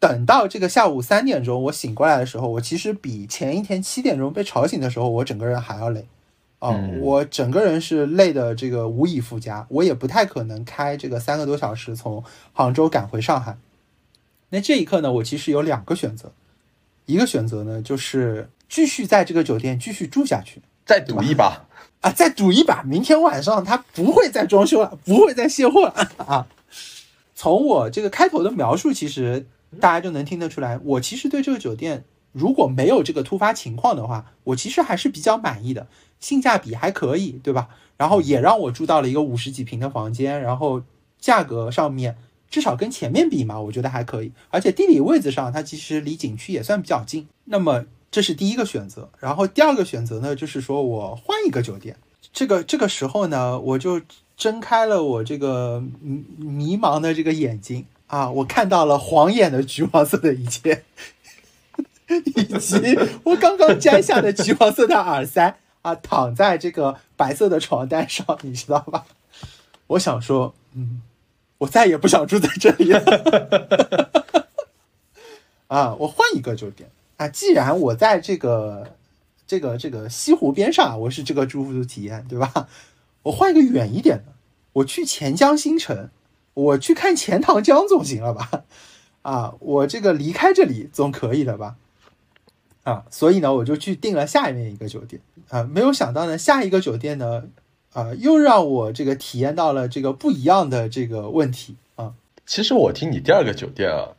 [0.00, 6.06] 等到这个下午三点钟我醒过来的时候，我其实比前一天七点钟被吵醒的时候，我整个人还要累。
[6.60, 13.56] 哦，我整个人是累的，这个无以复加，我也不太可能开这个三个多小时从杭州赶回上海。
[14.50, 16.32] 那这一刻呢，我其实有两个选择，
[17.06, 21.66] 一个选择呢就是继续在这个酒店继续住下去，再赌一把
[22.00, 26.46] 啊，再赌一把，明天晚上他不会再装修了，不会再卸货了啊。
[27.34, 29.46] 从我这个开头的描述，其实
[29.78, 32.02] 大家就能听得出来，我其实对这个酒店
[32.32, 35.86] 如果没有这个突发情况的话，我其实还是比较满意的。
[36.20, 37.68] 性价比还可以，对吧？
[37.96, 40.82] 然后也让我住到了一个五十几平的房间，然后
[41.20, 42.16] 价格上面
[42.50, 44.32] 至少跟前面比嘛，我觉得还可以。
[44.50, 47.28] 而且地理位置上，它其实离景区也算比较近。
[47.44, 49.08] 那么这是第一个选择。
[49.20, 51.96] 然后第二个选择呢，就是说我换一个酒店。
[52.32, 54.00] 这个这个时候呢，我就
[54.36, 60.84] 睁开了我这个迷迷茫的这个眼睛啊，我看到了晃眼的橘黄色的一切，
[62.08, 65.58] 以及我刚刚摘下的橘黄色的耳塞。
[65.82, 69.06] 啊，躺在这个白色的床单上，你知道吧？
[69.86, 71.00] 我想说，嗯，
[71.58, 74.18] 我再也不想住在这里了。
[75.68, 77.28] 啊，我换一个酒店啊！
[77.28, 78.92] 既然我在这个
[79.46, 82.68] 这个这个西湖边上，我是这个住宿体验，对吧？
[83.22, 84.32] 我换一个远一点的，
[84.72, 86.10] 我去钱江新城，
[86.54, 88.64] 我去看钱塘江总行了吧？
[89.22, 91.76] 啊，我这个离开这里总可以了吧？
[92.88, 95.20] 啊，所以呢，我就去订了下面一个酒店
[95.50, 97.44] 啊，没有想到呢，下一个酒店呢，
[97.92, 102.14] 啊，又让我这个体验到了这个不一样的这个问题啊。
[102.46, 104.16] 其实我听你第二个酒店啊，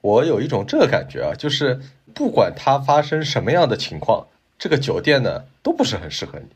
[0.00, 1.78] 我有一种这个感觉啊，就是
[2.14, 4.26] 不管它发生什么样的情况，
[4.58, 6.46] 这个酒店呢都不是很适合你。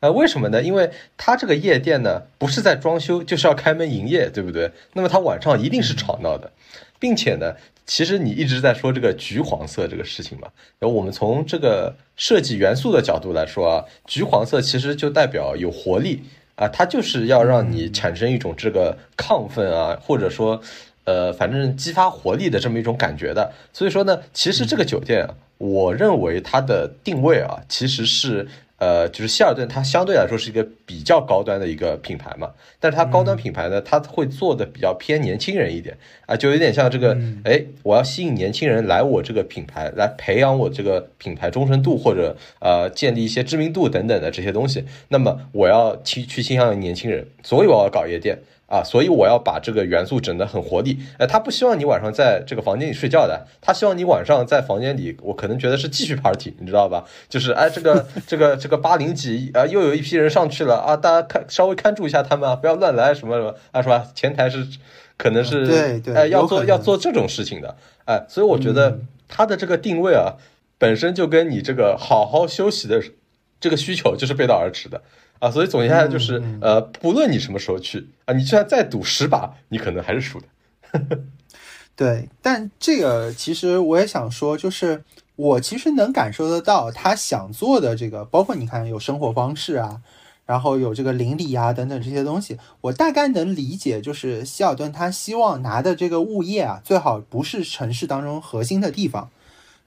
[0.00, 0.62] 啊，为什么呢？
[0.62, 4.70] 因为它这个夜店呢，不是在装修，就是要开门营业，对不对？
[4.92, 6.52] 那么它晚上一定是吵闹的，
[6.98, 7.54] 并且呢。
[7.90, 16.22] 其实你一直在说这个橘黄色这个事情嘛，然后我们从这个设计元素的角度来说啊，橘黄色其实就代表有活力
[16.56, 20.60] 啊，它就是要让你产生一种这个亢奋啊，或者说，
[21.04, 23.50] 呃，反正激发活力的这么一种感觉的。
[23.72, 25.26] 所以说呢，其实这个酒店，
[25.56, 28.46] 我认为它的定位啊，其实是。
[28.78, 35.98] 呃，就是希尔顿，它相对来说是一个比较高端的一个品牌嘛，但是它高端品牌呢，它会做的比较偏年轻人一点。
[36.26, 48.38] 啊，就有点像这个，哎，我要吸引年轻人来我这个品牌，来培养我这个品牌忠诚度或者呃建立一些知名度等等的这些东西，那么我要去去倾向于年轻人，所以我要搞夜店。
[48.68, 50.98] 啊，所以我要把这个元素整得很活力。
[51.18, 57.04] 哎，他不希望你晚上在这个房间里睡觉的，他希望你晚上在房间里，我可能觉得是继续 party，你知道吧？
[57.30, 64.06] 就是哎，这个 这个这个八零几啊，又有一批人上去了啊，大家看稍微看住一下他们啊，不要乱来什么什么啊，是吧？
[64.14, 64.66] 前台是
[65.16, 70.34] 可能是对对，哎，要做要做这种事情的，哎，所以我觉得他的这个定位啊，
[70.76, 73.02] 本身就跟你这个好好休息的
[73.58, 75.00] 这个需求就是背道而驰的。
[75.38, 80.46] 啊，所以总结下来就是，呃，不论你什么时候去啊，你就算再赌十把，你可能还是输的。
[81.94, 85.02] 对，但这个其实我也想说，就是
[85.36, 90.00] 我其实能感受得到他想做的这个，包括你看有生活方式啊，
[90.46, 99.30] 然后有这个邻里啊等等这些东西，我大概能理解，就是希尔顿他希望拿的这个物业啊，最好不是城市当中核心的地方，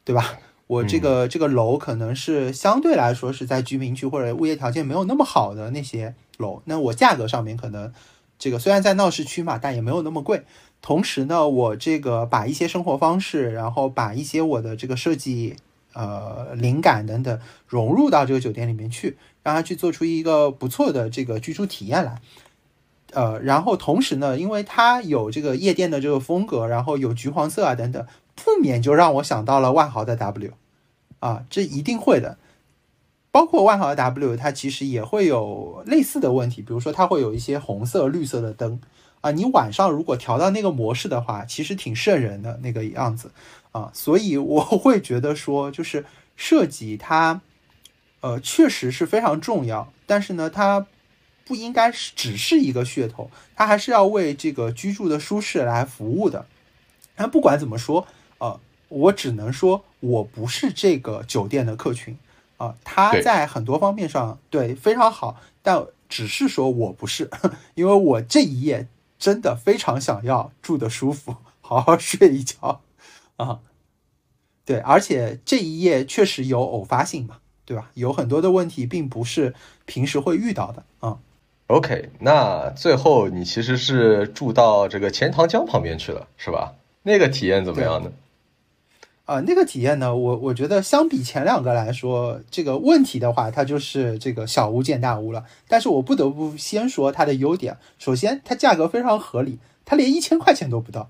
[0.03, 0.39] 对吧？
[0.71, 7.91] 我这个这个楼可能是相对来说是在居民区或者物业条件没有那么好的那些楼，那我价格上面可能
[8.39, 10.43] 这个虽然在闹市区嘛，但也没有那么贵。
[10.81, 15.57] 同时呢，我这个把一些生活方式，然后把一些我的这个设计
[15.91, 22.21] 呃灵感等等融入到这个酒店里面去，让它去做出一个不错的这个居住体验来。
[23.11, 30.53] 呃，然后同时呢，因为它有这个夜店的这个风格，然后有橘黄色啊等等，不免就让我想到了万豪的 W。
[31.21, 32.37] 啊，这一定会的。
[33.31, 38.81] 包括万豪的 W，它其实也会有类似的问题，比如说它会有一些红色、绿色的灯
[39.21, 43.31] 啊，你晚上如果调到那个模式的话，其实挺瘆人的那个样子
[43.71, 46.03] 啊，所以我 会觉得说，就是
[46.35, 47.39] 设计它，
[48.19, 50.85] 呃，确实是非常重要，但是呢，它
[51.45, 56.45] 不应该是只是一个噱头，它还是要为这个居住的舒适来服务的。
[57.15, 58.05] 但不管怎么说，
[58.39, 58.59] 呃，
[58.89, 62.17] 我只能说我不是这个酒店的客群。
[62.57, 67.27] 啊，他在很多方面上对非常好，但只是说我不是，
[67.73, 68.87] 因为我这一夜
[69.17, 72.81] 真的非常想要住的舒服， 好好睡一觉
[73.37, 73.61] 啊。
[74.63, 77.89] 对，而且这一夜确实有偶发性嘛，对吧？
[77.95, 79.55] 有很多的问题并不是
[79.87, 81.17] 平时会遇到的啊。
[81.65, 86.75] OK，那最后你其实是住到这个钱塘江旁边去了，是吧？
[87.01, 88.11] 那个体验怎么样呢？
[89.25, 95.45] 啊，那个体验呢，我我觉得相比前两个来说，这个问题的话，它就是这个小巫见大巫了。
[95.69, 97.77] 但是我不得不先说它的优点。
[97.97, 101.09] 首先，它价格非常合理，它连一千块钱都不到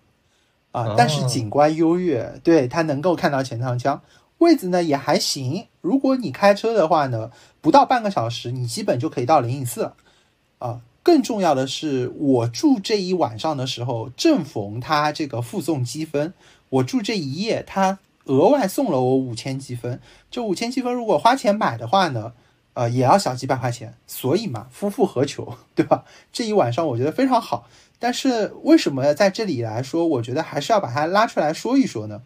[0.71, 0.93] 啊。
[0.95, 4.01] 但是景观优越，对它能够看到钱塘江，
[4.37, 5.65] 位置呢也还行。
[5.79, 9.95] 如果你开车的话呢，不到半个小时，你基本就可以到灵隐寺了
[10.59, 10.81] 啊。
[11.03, 16.31] 更重要的是，我住这一晚上的时候，正逢它这个附送积分，
[16.71, 17.99] 我住这一夜，他。
[18.25, 19.99] 额外送了我五千积分，
[20.29, 22.33] 这五千积分如果花钱买的话呢，
[22.75, 23.95] 呃，也要小几百块钱。
[24.05, 26.05] 所以嘛，夫复何求，对吧？
[26.31, 27.67] 这一晚上我觉得非常好。
[27.97, 32.21] 但是为什么在这里来说，我觉得还是要把它拉出来说一说呢？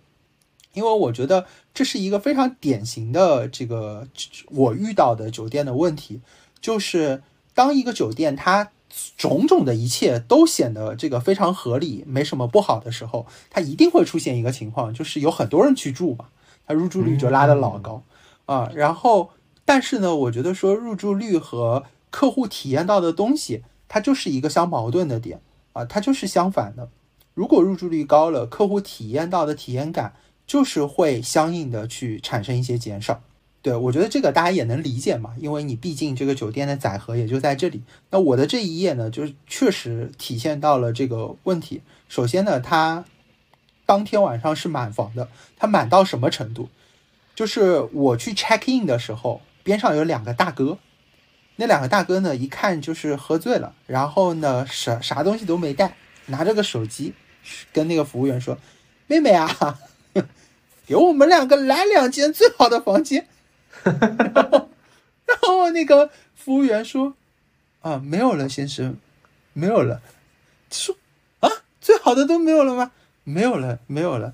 [0.73, 4.05] 因为我觉得这是一个非常典型的这个
[4.51, 6.19] 我遇到的酒店的问题，
[6.59, 7.23] 就是
[7.53, 8.69] 当一个酒店它。
[9.17, 16.27] 种种的一切都显得这个非常合理，没什么不好的时候，它一定会出现一个情况，就是有很多人去住嘛，
[16.65, 18.03] 它入住率就拉的老高
[18.45, 18.69] 啊。
[18.73, 19.31] 然后，
[19.63, 25.41] 但是呢，我觉得说入住率和客户体验到的东西，它就是一个相矛盾的点
[25.73, 26.89] 啊，它就是相反的。
[27.33, 30.13] 如果入住率高了，客户体验到的体验感
[30.47, 33.21] 就是会相应的去产生一些减少。
[33.65, 37.81] 对，我觉得这个大家也能理解嘛，因为你毕竟这个酒店的载荷也就在这里。
[38.11, 41.81] 那我的这一页呢，就是确实体现到了这个问题。
[42.07, 43.05] 首先呢，它
[43.87, 46.69] 当天晚上是满房的，它满到什么程度？
[47.33, 50.77] 就是我去 check in 的时候，边上有两个大哥，
[51.55, 55.95] 那两个大哥呢，一看就是喝醉了，然后呢，啥啥东西都没带，
[56.27, 57.15] 拿着个手机，
[57.73, 58.59] 跟那个服务员说
[59.09, 59.79] ：“妹妹啊，
[60.85, 63.27] 给我们两个来两间最好的房间。”
[63.85, 64.69] 然后，
[65.25, 67.13] 然后那个服务员说
[67.81, 68.97] ：“啊，没有了，先生，
[69.53, 70.01] 没有了。”
[70.71, 70.95] 说
[71.41, 72.91] ：“啊，最好的都没有了吗？
[73.23, 74.33] 没有了，没有了。”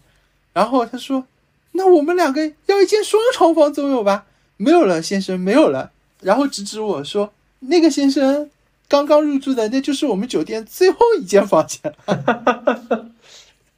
[0.53, 1.25] 然后他说
[1.73, 4.25] ：“那我们两个要一间双床房总有吧？”
[4.57, 5.91] 没有了，先生，没有了。
[6.21, 8.49] 然后指指我说：“那个先生
[8.87, 11.93] 刚刚入住的，那就是我们酒店最后一间房间。”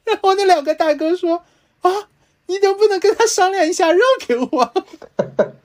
[0.04, 1.44] 然后那两个大哥说
[1.82, 1.90] ：“啊。”
[2.46, 4.74] 你能不能跟他商量一下，让给我？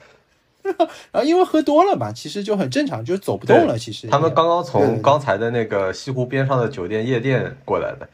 [1.11, 3.77] 然后因为喝多了嘛，其实就很正常，就走不动了。
[3.77, 8.07] 其实他们刚刚从刚才的那个西湖边上的酒店夜店过来的。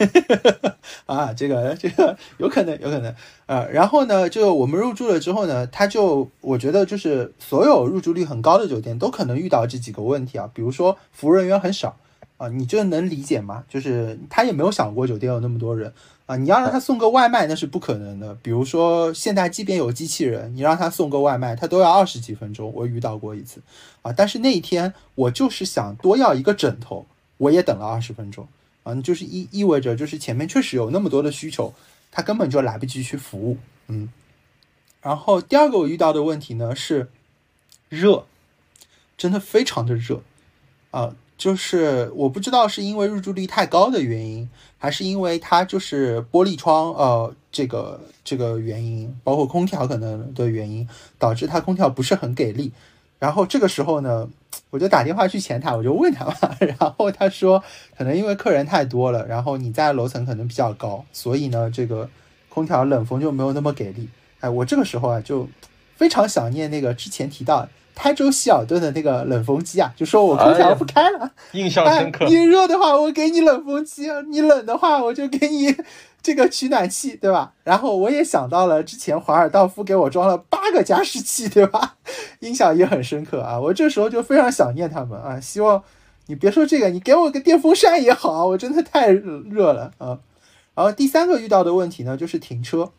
[1.04, 3.14] 啊，这个这个有可能，有可能
[3.44, 3.66] 啊。
[3.70, 11.96] 然后呢，就我们入住了之后呢，他就我觉得就是所有入住率很高的酒店都可能遇到这几个问题啊，比如说服务人员很少
[12.40, 13.62] 啊，你这能理解吗？
[13.68, 15.92] 就是他也没有想过酒店有那么多人。
[16.24, 18.34] 啊，你要让他送个外卖那是不可能的。
[18.36, 22.72] 比如说，现在即便有机器人，你让他送个外卖，他都要二十几分钟。
[22.74, 23.60] 我遇到过一次，
[24.00, 27.04] 啊，但是那一天我就是想多要一个枕头，
[27.36, 28.48] 我也等了二十分钟。
[28.84, 31.74] 啊，就是意意味着就是前面确实有那么多的需求，
[32.10, 33.58] 他根本就来不及去服务。
[33.88, 34.10] 嗯，
[35.02, 37.10] 然后第二个我遇到的问题呢是
[37.90, 38.24] 热，
[39.18, 40.22] 真的非常的热，
[40.92, 41.14] 啊。
[41.40, 50.86] 就是我不知道是因为入住率太高的原因，还是因为它就是玻璃窗，呃，这个这个原因，包括空调可能的原因，
[51.18, 52.70] 导致它空调不是很给力。
[53.18, 54.28] 然后这个时候呢，
[54.68, 57.64] 我就打电话去前台，我就问他嘛， 然后他说，
[57.96, 62.06] 可能因为客人太多了，然后你在楼层可能比较高，所以呢，这个
[62.50, 64.10] 空调冷风就没有那么给力。
[64.40, 65.48] 哎，我这个时候啊，就
[65.96, 67.66] 非常想念那个之前提到。
[67.94, 72.24] 台州希尔顿的那个冷风机啊，就说我空调不开了，印象深刻。
[72.26, 75.74] 你热的话，我给你冷风机；你冷的话，我就给你
[76.22, 77.52] 这个取暖器，对吧？
[77.64, 81.96] 然后我也想到了之前华尔道夫给我装了八个加湿器，对吧？
[82.40, 83.58] 印象也很深刻啊。
[83.58, 85.82] 我这时候就非常想念他们啊，希望
[86.26, 90.18] 你别说这个，你给我个电风扇也好啊，我真的太热了啊。
[90.74, 92.90] 然后第三个遇到的问题呢，就是停车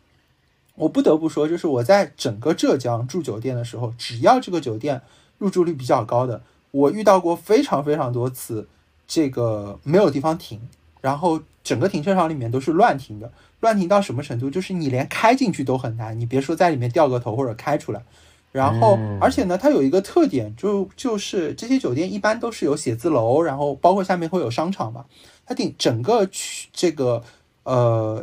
[0.74, 5.02] 我不得不说，就是我在整个浙江住酒店的时候，只要这个酒店
[5.38, 8.68] 入住率比较高的，我遇到过非常非常多次，
[9.06, 10.60] 这个没有地方停，
[11.00, 14.48] 然后整个停车场里面都是乱停的，乱停到什么程度？
[14.48, 18.02] 就是你连开进去都很难，你别说在里面掉个头或者开出来。
[18.50, 25.06] 然后，而且呢，它有一个特点，就就是这些酒店一般都是有写字楼，然后包括下面会有商场嘛，
[25.46, 27.22] 它顶整个区这个
[27.62, 28.22] 呃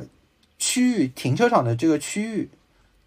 [0.60, 2.52] 区域停车场的这个区域，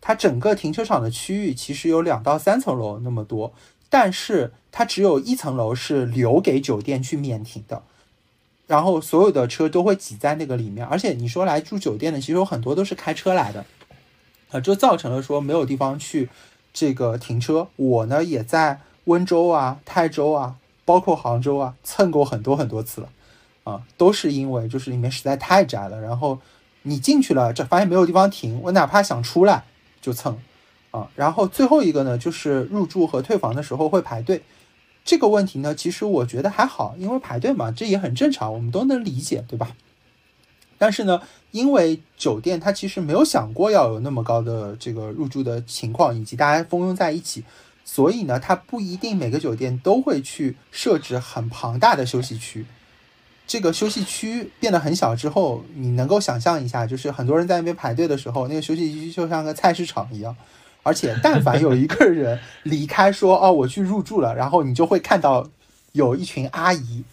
[0.00, 3.52] 它整个停车场的区域其实有两到三层楼那么多，
[3.88, 7.82] 但是它只有一层楼是留给酒店去免停的，
[8.66, 13.64] 然后所有的车都会挤在那个里面，而且你说来住酒店的，其实有很多都是开车来的，
[14.50, 16.28] 啊，就造成了说没有地方去。
[16.74, 23.10] 这个停车，我呢也在温州啊、泰州啊，包括杭州啊蹭过很多很多次了，
[23.64, 26.38] 啊，都是因为就是里面实在太窄了，然后
[26.82, 29.64] 你进去了，这发现没有地方停，我哪怕想出来
[30.00, 30.38] 就蹭，
[30.90, 34.42] 啊，然后最后一个呢就是入住和退房的时候会排队，
[35.04, 39.76] 这个问题呢其实我觉得还好，因为排队嘛，这也很正常，我们都能理解，对吧？
[40.78, 41.22] 但是呢，
[41.52, 47.44] 因为酒店它其实没有想过要有那么高的这个入住的情况，以及大家蜂拥在一起，
[47.84, 52.66] 所以呢，它不一定每个酒店都会去设置很庞大的休息区。
[53.52, 60.34] 这个休息区变得很小之后，你能够想象一下，就是很多人在那边排队的时候，那个休息区就像个菜市场一样。
[60.82, 65.46] 而且，但凡有一个人离开说“哦，我去入住了”，然后你就会看到
[65.92, 67.04] 有一群阿姨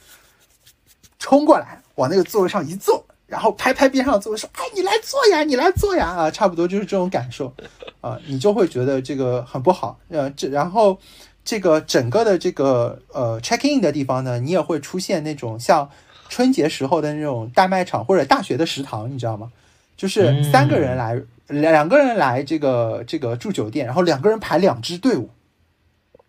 [1.20, 3.04] 冲过来，往那个座位上一坐。
[3.28, 7.54] 然后拍拍边上的座位说：“哎，你来坐呀，你来坐呀！”啊，差不多就是这种感受，
[8.00, 10.00] 啊，你就会觉得这个很不好。
[10.08, 10.98] 呃，这然后
[11.44, 15.90] 这个整个的这个呃 check in 的地方呢，你也会出现那种像
[16.30, 19.52] 春节时候的那种大卖场或者大学的食堂，你知道吗？
[19.98, 25.30] 就是三个人来，两个人来这个这个住酒店，然后两个人排两支队伍，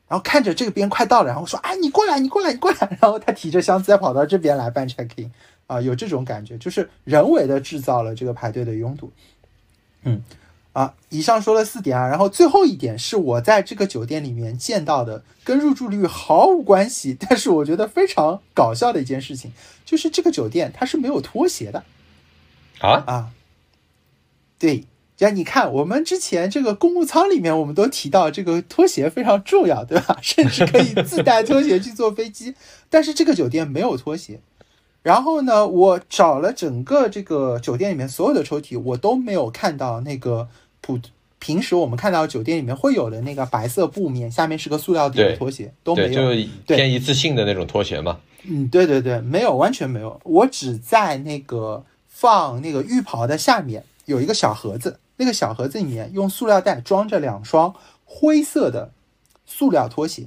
[0.08, 2.78] 然后看着这个边快到了，然后说：“哎，你过来，你过来，你过来。
[3.00, 5.30] ”然后他提着箱子再跑到这边来办 check in。
[5.68, 9.12] 啊，有这种感觉，就是人为的制造了这个排队的拥堵。
[10.02, 10.20] 嗯，
[10.72, 19.52] 啊，以上说了四点啊，然后最后一点是我在这个酒店里面见到的，跟入住率毫无关系，但是我觉得非常搞笑的一件事情，
[19.84, 21.82] 就是这个酒店它是没有拖鞋的。
[22.78, 23.30] 啊啊，
[24.58, 24.84] 对，
[25.16, 30.18] 像你看，我们之前这个公务舱里面，我们都提到这个拖鞋非常重要，对吧？
[30.22, 32.54] 甚至可以自带拖鞋去坐飞机，
[32.88, 34.40] 但是这个酒店没有拖鞋。
[35.02, 40.46] 然后呢，我找了整个这个酒店里面所有的抽屉，我都没有看到那个
[40.82, 40.98] 普
[41.38, 48.20] 平时我们看到酒店里面会有的那个白色布面，下面是个塑料底的拖鞋都没有，就偏一次性的那种拖鞋嘛。
[48.42, 50.20] 嗯，对对对，没有，完全没有。
[50.22, 57.74] 我只在那个放那个浴袍的下面有一个小盒子，那个小盒子里面用塑料袋装着两双
[58.04, 58.90] 灰色的
[59.46, 60.26] 塑料拖鞋，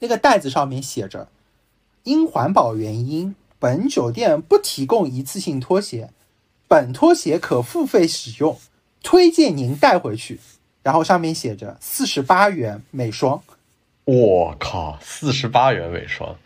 [0.00, 1.28] 那个袋子上面写着
[2.02, 3.36] “因环保原因”。
[3.62, 6.10] 本酒店不提供一次性拖鞋，
[6.66, 8.58] 本拖鞋可付费使用，
[9.04, 10.40] 推荐您带回去。
[10.82, 13.40] 然后上面写着四十八元每双。
[14.04, 16.36] 我靠，四十八元每双！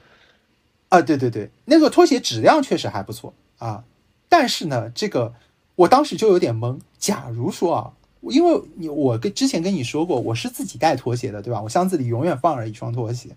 [0.90, 3.82] 啊，对对对，那个拖鞋质量确实还不错啊。
[4.28, 5.32] 但是呢，这个
[5.74, 6.78] 我当时就有点懵。
[6.98, 11.62] 假如说啊，因为你我跟之前跟你说过，我是自己带拖鞋的，对吧？
[11.62, 13.30] 我箱子里永远放着一双拖鞋。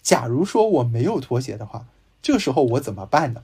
[0.00, 1.84] 假如说我没有拖鞋的话。
[2.22, 3.42] 这个时候我怎么办呢？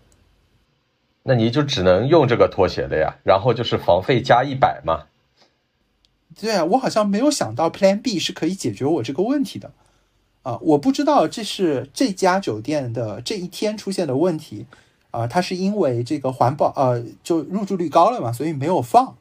[1.25, 5.05] 那你就只能用这个拖鞋了呀，然后就是房费加一百嘛。
[6.41, 9.71] 对啊，我好像没有想到 Plan B 是可以解决我这个问题的
[10.43, 10.59] 啊！
[10.63, 14.67] 我不知道这是这家酒店的这一天出现的问题
[15.11, 19.17] 啊，它是因为这个环保呃，就入住率高了嘛，所以没有放。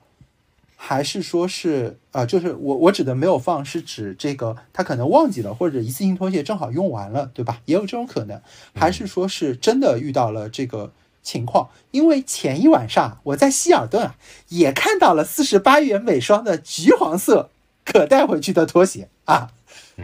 [0.84, 7.62] 还是说是啊，就是我我指的没有放，是指这个他可能忘记了，或者一次性拖鞋正好用完了，对吧？
[7.66, 8.42] 也有这种可能。
[8.74, 10.92] 还是说是真的遇到了这个
[11.22, 11.70] 情况？
[11.92, 14.16] 因为前一晚上我在希尔顿啊，
[14.50, 17.52] 也看到了四十八元每双的橘黄色
[17.86, 19.52] 可带回去的拖鞋啊，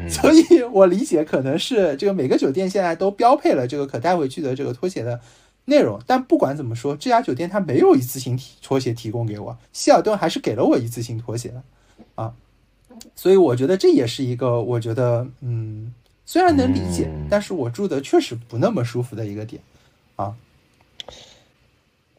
[0.07, 5.19] 所以我理解可能是这个每个酒店现在都标配了这个可带回去的这个拖鞋的。
[5.69, 11.61] 内容，但不管怎么说，这家酒店它没有一次性提拖鞋提供给我，希尔顿还是给了我一次性拖鞋的，
[12.15, 12.33] 啊，
[13.15, 15.93] 所以我觉得这也是一个我觉得，嗯，
[16.25, 19.61] 虽然能理解，但是我住的确实不那么舒服的一个点，
[20.15, 20.33] 啊，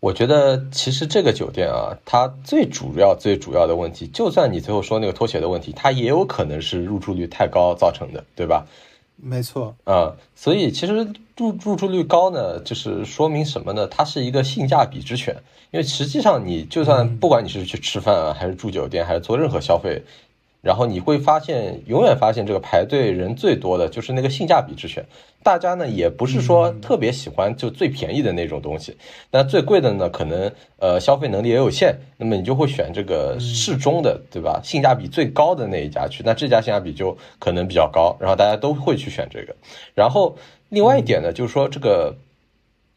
[0.01, 8.67] 我觉得其实这个酒店啊，它最主要最主要的问题，就算你最后说那个拖鞋的问题，它也有可能是入住率太高造成的，对吧？
[9.17, 9.75] 没错。
[9.85, 13.87] 啊，所以其实入入住率高呢，就是说明什么呢？
[13.87, 15.37] 它是一个性价比之选，
[15.71, 20.03] 因为实际上你就算不管你是去吃饭啊，还是住酒店，还是做任何消费。
[20.61, 25.07] 然后你会发现，永远发现这个排队人最多的就是那个性价比之选。
[25.41, 28.97] 大家呢也不是说特别喜欢就最便宜的那种东西，
[29.31, 30.51] 那最贵的呢可能
[30.81, 34.61] 呃消费能力也有限，那么你就会选这个适中的，对吧？
[34.65, 39.55] 性价比最高的那一家去，那这家性价比就可能比较高，然后大家都会去选这个。
[39.95, 40.37] 然后
[40.69, 42.17] 另外一点呢，就是说这个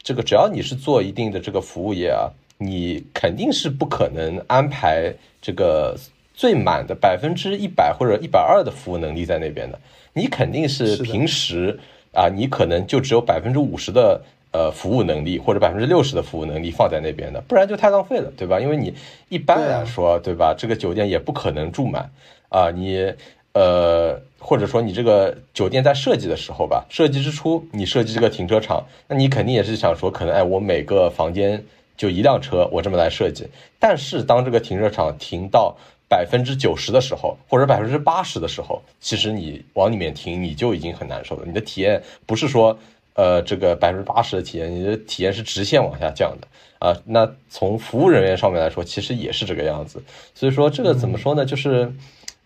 [0.02, 5.98] 这个只要你是做一定的这个服务业啊，你肯定是不可能安排这个。
[6.34, 9.77] 最满的百分之一百或者一百二的服务能力在那边的，
[10.14, 11.77] 你肯定是平时
[12.14, 14.19] 啊，你可能就只有百分之五十的
[14.52, 18.60] 呃服务能力或者百分之六十的服务能力放在那边的，不然就太浪费了，对吧？
[18.60, 18.95] 因为你
[19.30, 20.56] 一般来说，对吧？
[20.57, 22.10] 这个酒店也不可能住满
[22.49, 23.14] 啊，你
[23.53, 31.64] 呃或者说你这个酒店在设计的时候吧，设计之初你设计这个停车场，那你肯定也是想说，可能哎我每个房间
[31.95, 33.48] 就一辆车，我这么来设计。
[33.80, 35.76] 但是当这个停车场停到
[36.10, 41.44] 百分之九十的时候，或者百分之八十的时候，其实你往里面停，你就已经很难受了。
[41.45, 42.78] 你的体验不是说，
[43.14, 46.48] 呃，这个百分之八十的体验，你的体验是直线往下降的
[46.80, 46.98] 啊。
[47.06, 50.03] 那从服务人员上面来说，其实也是这个样子。
[50.34, 51.45] 所以说，这个怎么说呢？
[51.45, 51.94] 就是，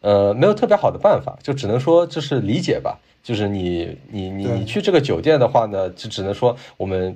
[0.05, 2.99] 呃，没有特别好的办法，就只能说就是理解吧。
[3.23, 7.15] 就是你你你你去这个酒店的话呢，就只能说我们。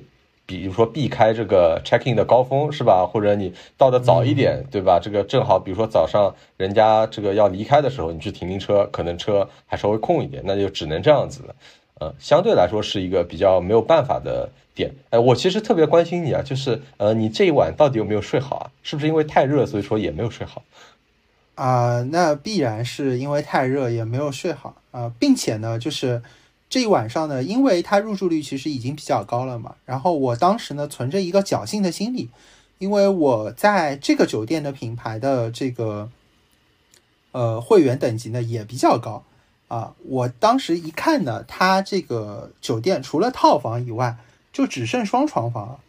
[0.50, 3.06] 比如说避开这个 check in 的高峰是吧？
[3.06, 5.00] 或者你到的早一点，对吧？
[5.00, 11.56] 这个正好，比如说早上人家这个要离开的时候，你去停停车，可能车还稍微空一点，那就只能这样子了。
[12.00, 14.90] 呃，相对来说是一个比较没有办法的点。
[15.12, 18.66] 哎，我其实特别关心你啊，就是呃，你这一晚到底有没有睡好啊？
[18.82, 20.64] 是不是因为太热，所以说也没有睡好？
[21.60, 26.22] 啊，那必然是因为太热也没有睡好啊，并且呢，就是。
[26.72, 32.30] 这一晚上呢，因为它入住率其实已经比较高了嘛，然后我当时呢存着一个侥幸的心理，
[32.78, 36.12] 因为我在这个酒店的品牌的这个
[37.32, 39.24] 呃会员等级呢也比较高
[39.68, 44.18] 啊，我当时一看呢，它这个酒店除了套房以外，
[44.54, 45.80] 就只剩双床房了，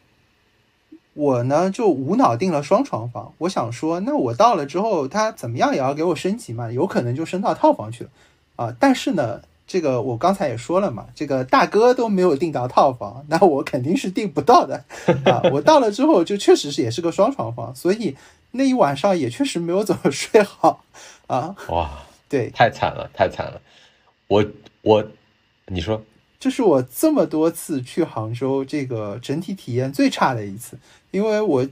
[1.15, 8.11] 我呢就无脑订了双床房，我想说，那我到了之后，他怎么样也要给我升级嘛，有可能就升到套房去了
[8.57, 9.43] 啊，但是呢。
[9.73, 14.85] 这个我刚才也说了嘛，这个大哥都没有订到套房，那我肯定是订不到的
[15.25, 15.41] 啊！
[15.55, 18.17] 我到了之后就确实是也是个双床房，所以
[18.51, 20.83] 那一晚上也确实没有怎么睡好
[21.29, 21.55] 啊！
[21.69, 21.89] 哇，
[22.29, 23.61] 对，太惨了，太惨了！
[24.27, 24.45] 我
[24.83, 25.05] 我，
[25.69, 26.03] 你说，
[26.41, 30.77] 这是我这么多次去杭州这个整体体验最差的一次，
[31.11, 31.67] 因为我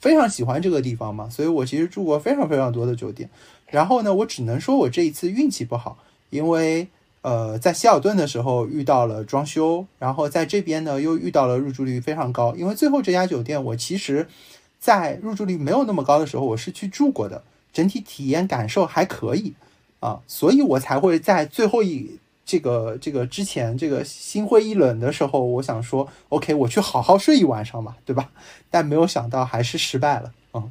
[0.00, 3.30] 非常喜欢这个地方嘛，所以我其实住过非常非常多的酒店，
[3.68, 5.98] 然后呢，我只能说我这一次运气不好，
[6.30, 6.88] 因为。
[7.24, 12.52] 呃，在希尔顿的时候遇到了装修，然后在这边呢又遇到了入住率非常高。
[12.56, 14.26] 因为最后这家酒店我其实，
[14.80, 19.52] 在入住率没有那么高的时候我是去住过的，整体体验感受还可以
[20.00, 22.18] 啊，所以我才会在最后一
[22.52, 28.30] 这个这个之前这个心灰意冷的时候，我想说，OK，我去好好睡一晚上嘛，对吧？
[28.70, 30.64] 但没有想到还是失败了啊。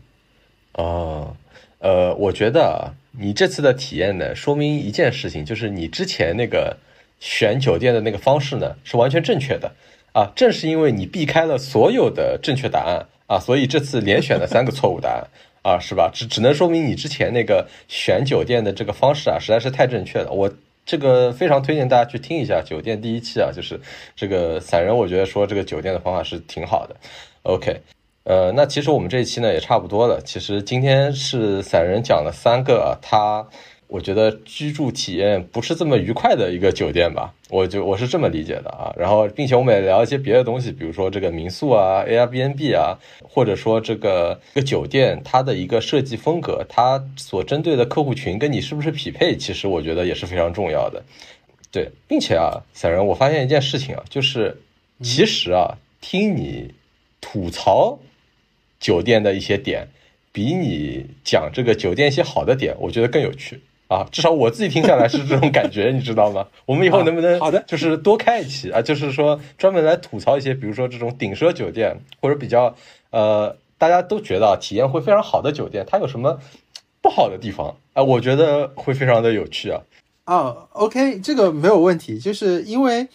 [0.74, 1.36] 哦，
[1.80, 2.94] 呃，我觉得。
[3.14, 6.78] 你这次的体验呢，说明一件事情，就是你之前那个
[7.20, 9.74] 选酒店的那个方式呢，是完全正确的
[10.14, 10.32] 啊。
[10.34, 15.28] 正是因为你避开了所有的正确答案啊，所以这次连选了三个错误答案
[15.62, 16.10] 啊，是吧？
[16.14, 20.32] 只只能说明你之前那个选酒店的这个方式啊，实在是太正确了。
[20.32, 20.50] 我
[20.86, 23.80] 这个非常推荐大家去听一下酒店第一期啊，就是
[24.16, 26.96] 这个散人，我觉得说这个酒店的方法是挺好的。
[27.44, 27.82] OK。
[28.24, 30.22] 呃，那其实我们这一期呢也差不多了。
[30.24, 33.48] 其实今天是散人讲了三个，他
[33.92, 38.94] 我觉得居住体验不是这么愉快的一个酒店吧，我就我是这么理解的啊。
[38.98, 51.04] 然后，并且我们也聊一些别的东西，比如说这个民宿啊、Airbnb 啊，或者说这个这个酒店它的一个设计风格，它所针对的客户群跟你是不是匹配，其实我觉得也是非常重要的。
[51.70, 54.62] 对，并且啊，小人，我发现一件事情啊，就是
[55.02, 56.74] 其实啊，听你
[57.20, 58.00] 吐槽。
[58.80, 59.90] 酒店的一些点，
[60.32, 63.62] 比你讲这个酒店一些好的点，我觉得更有趣
[63.92, 64.08] 啊！
[64.10, 66.48] 至少我自己听下来是这种感觉， 你知道吗？
[66.66, 68.82] 我们以后能不能好的，就是多开一期啊？
[68.82, 72.74] 就是说专门来吐槽一些，比如说这种顶奢酒店，或者比较
[73.10, 76.40] 呃大家都觉得体验会非常好的酒店，它有什么
[77.02, 78.02] 不好的地方啊？
[78.02, 79.82] 我觉得会非常的有趣啊！
[80.24, 83.10] 啊，OK，这个没有问题，就是因为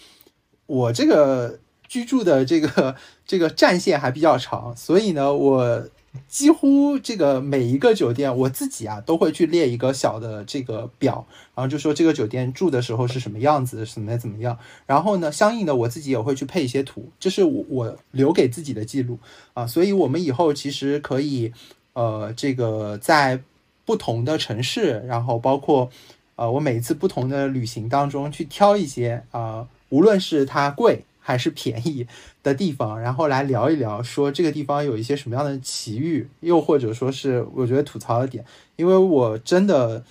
[0.66, 1.59] 我这个。
[1.89, 5.85] 居住的这个这个战线还比较长，所以呢，我
[6.29, 14.59] 几乎这个每一个酒店，我自己啊都会去列一个小的这个表，然后就说这个酒店住的时候是什么样子，怎么怎么样。
[14.87, 19.19] 然后呢，相应的我自己也会去配一些图，这是我我留给自己的记录
[19.55, 19.67] 啊。
[19.67, 21.53] 所以我们以后其实可以，
[21.93, 23.41] 呃，这个在
[23.85, 25.91] 不同的城市，然后包括
[26.37, 31.05] 呃我每一次不同的旅行当中去挑一些啊，无论是它贵。
[31.27, 32.07] 还是便宜
[32.44, 38.44] 的地方，然后来聊一聊，说这个地方有一些什么样的奇遇，又或者说是我觉得吐槽的点，
[38.77, 40.05] 因为我真的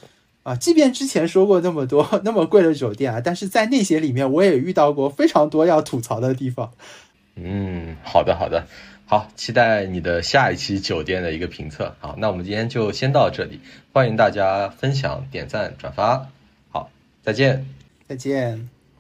[0.44, 6.74] 啊，即便之前说过那么多 那么贵的酒店啊，但是在那些里面我也遇到过非常多要吐槽的地方。
[7.36, 8.68] 嗯，好的好的，
[9.06, 11.96] 好，期待你的下一期酒店的一个评测。
[12.00, 13.62] 好，那我们今天就先到这里，
[13.94, 16.28] 欢迎大家分享、点赞、转发。
[16.72, 16.90] 好，
[17.24, 17.66] 再见，
[18.06, 18.75] 再见。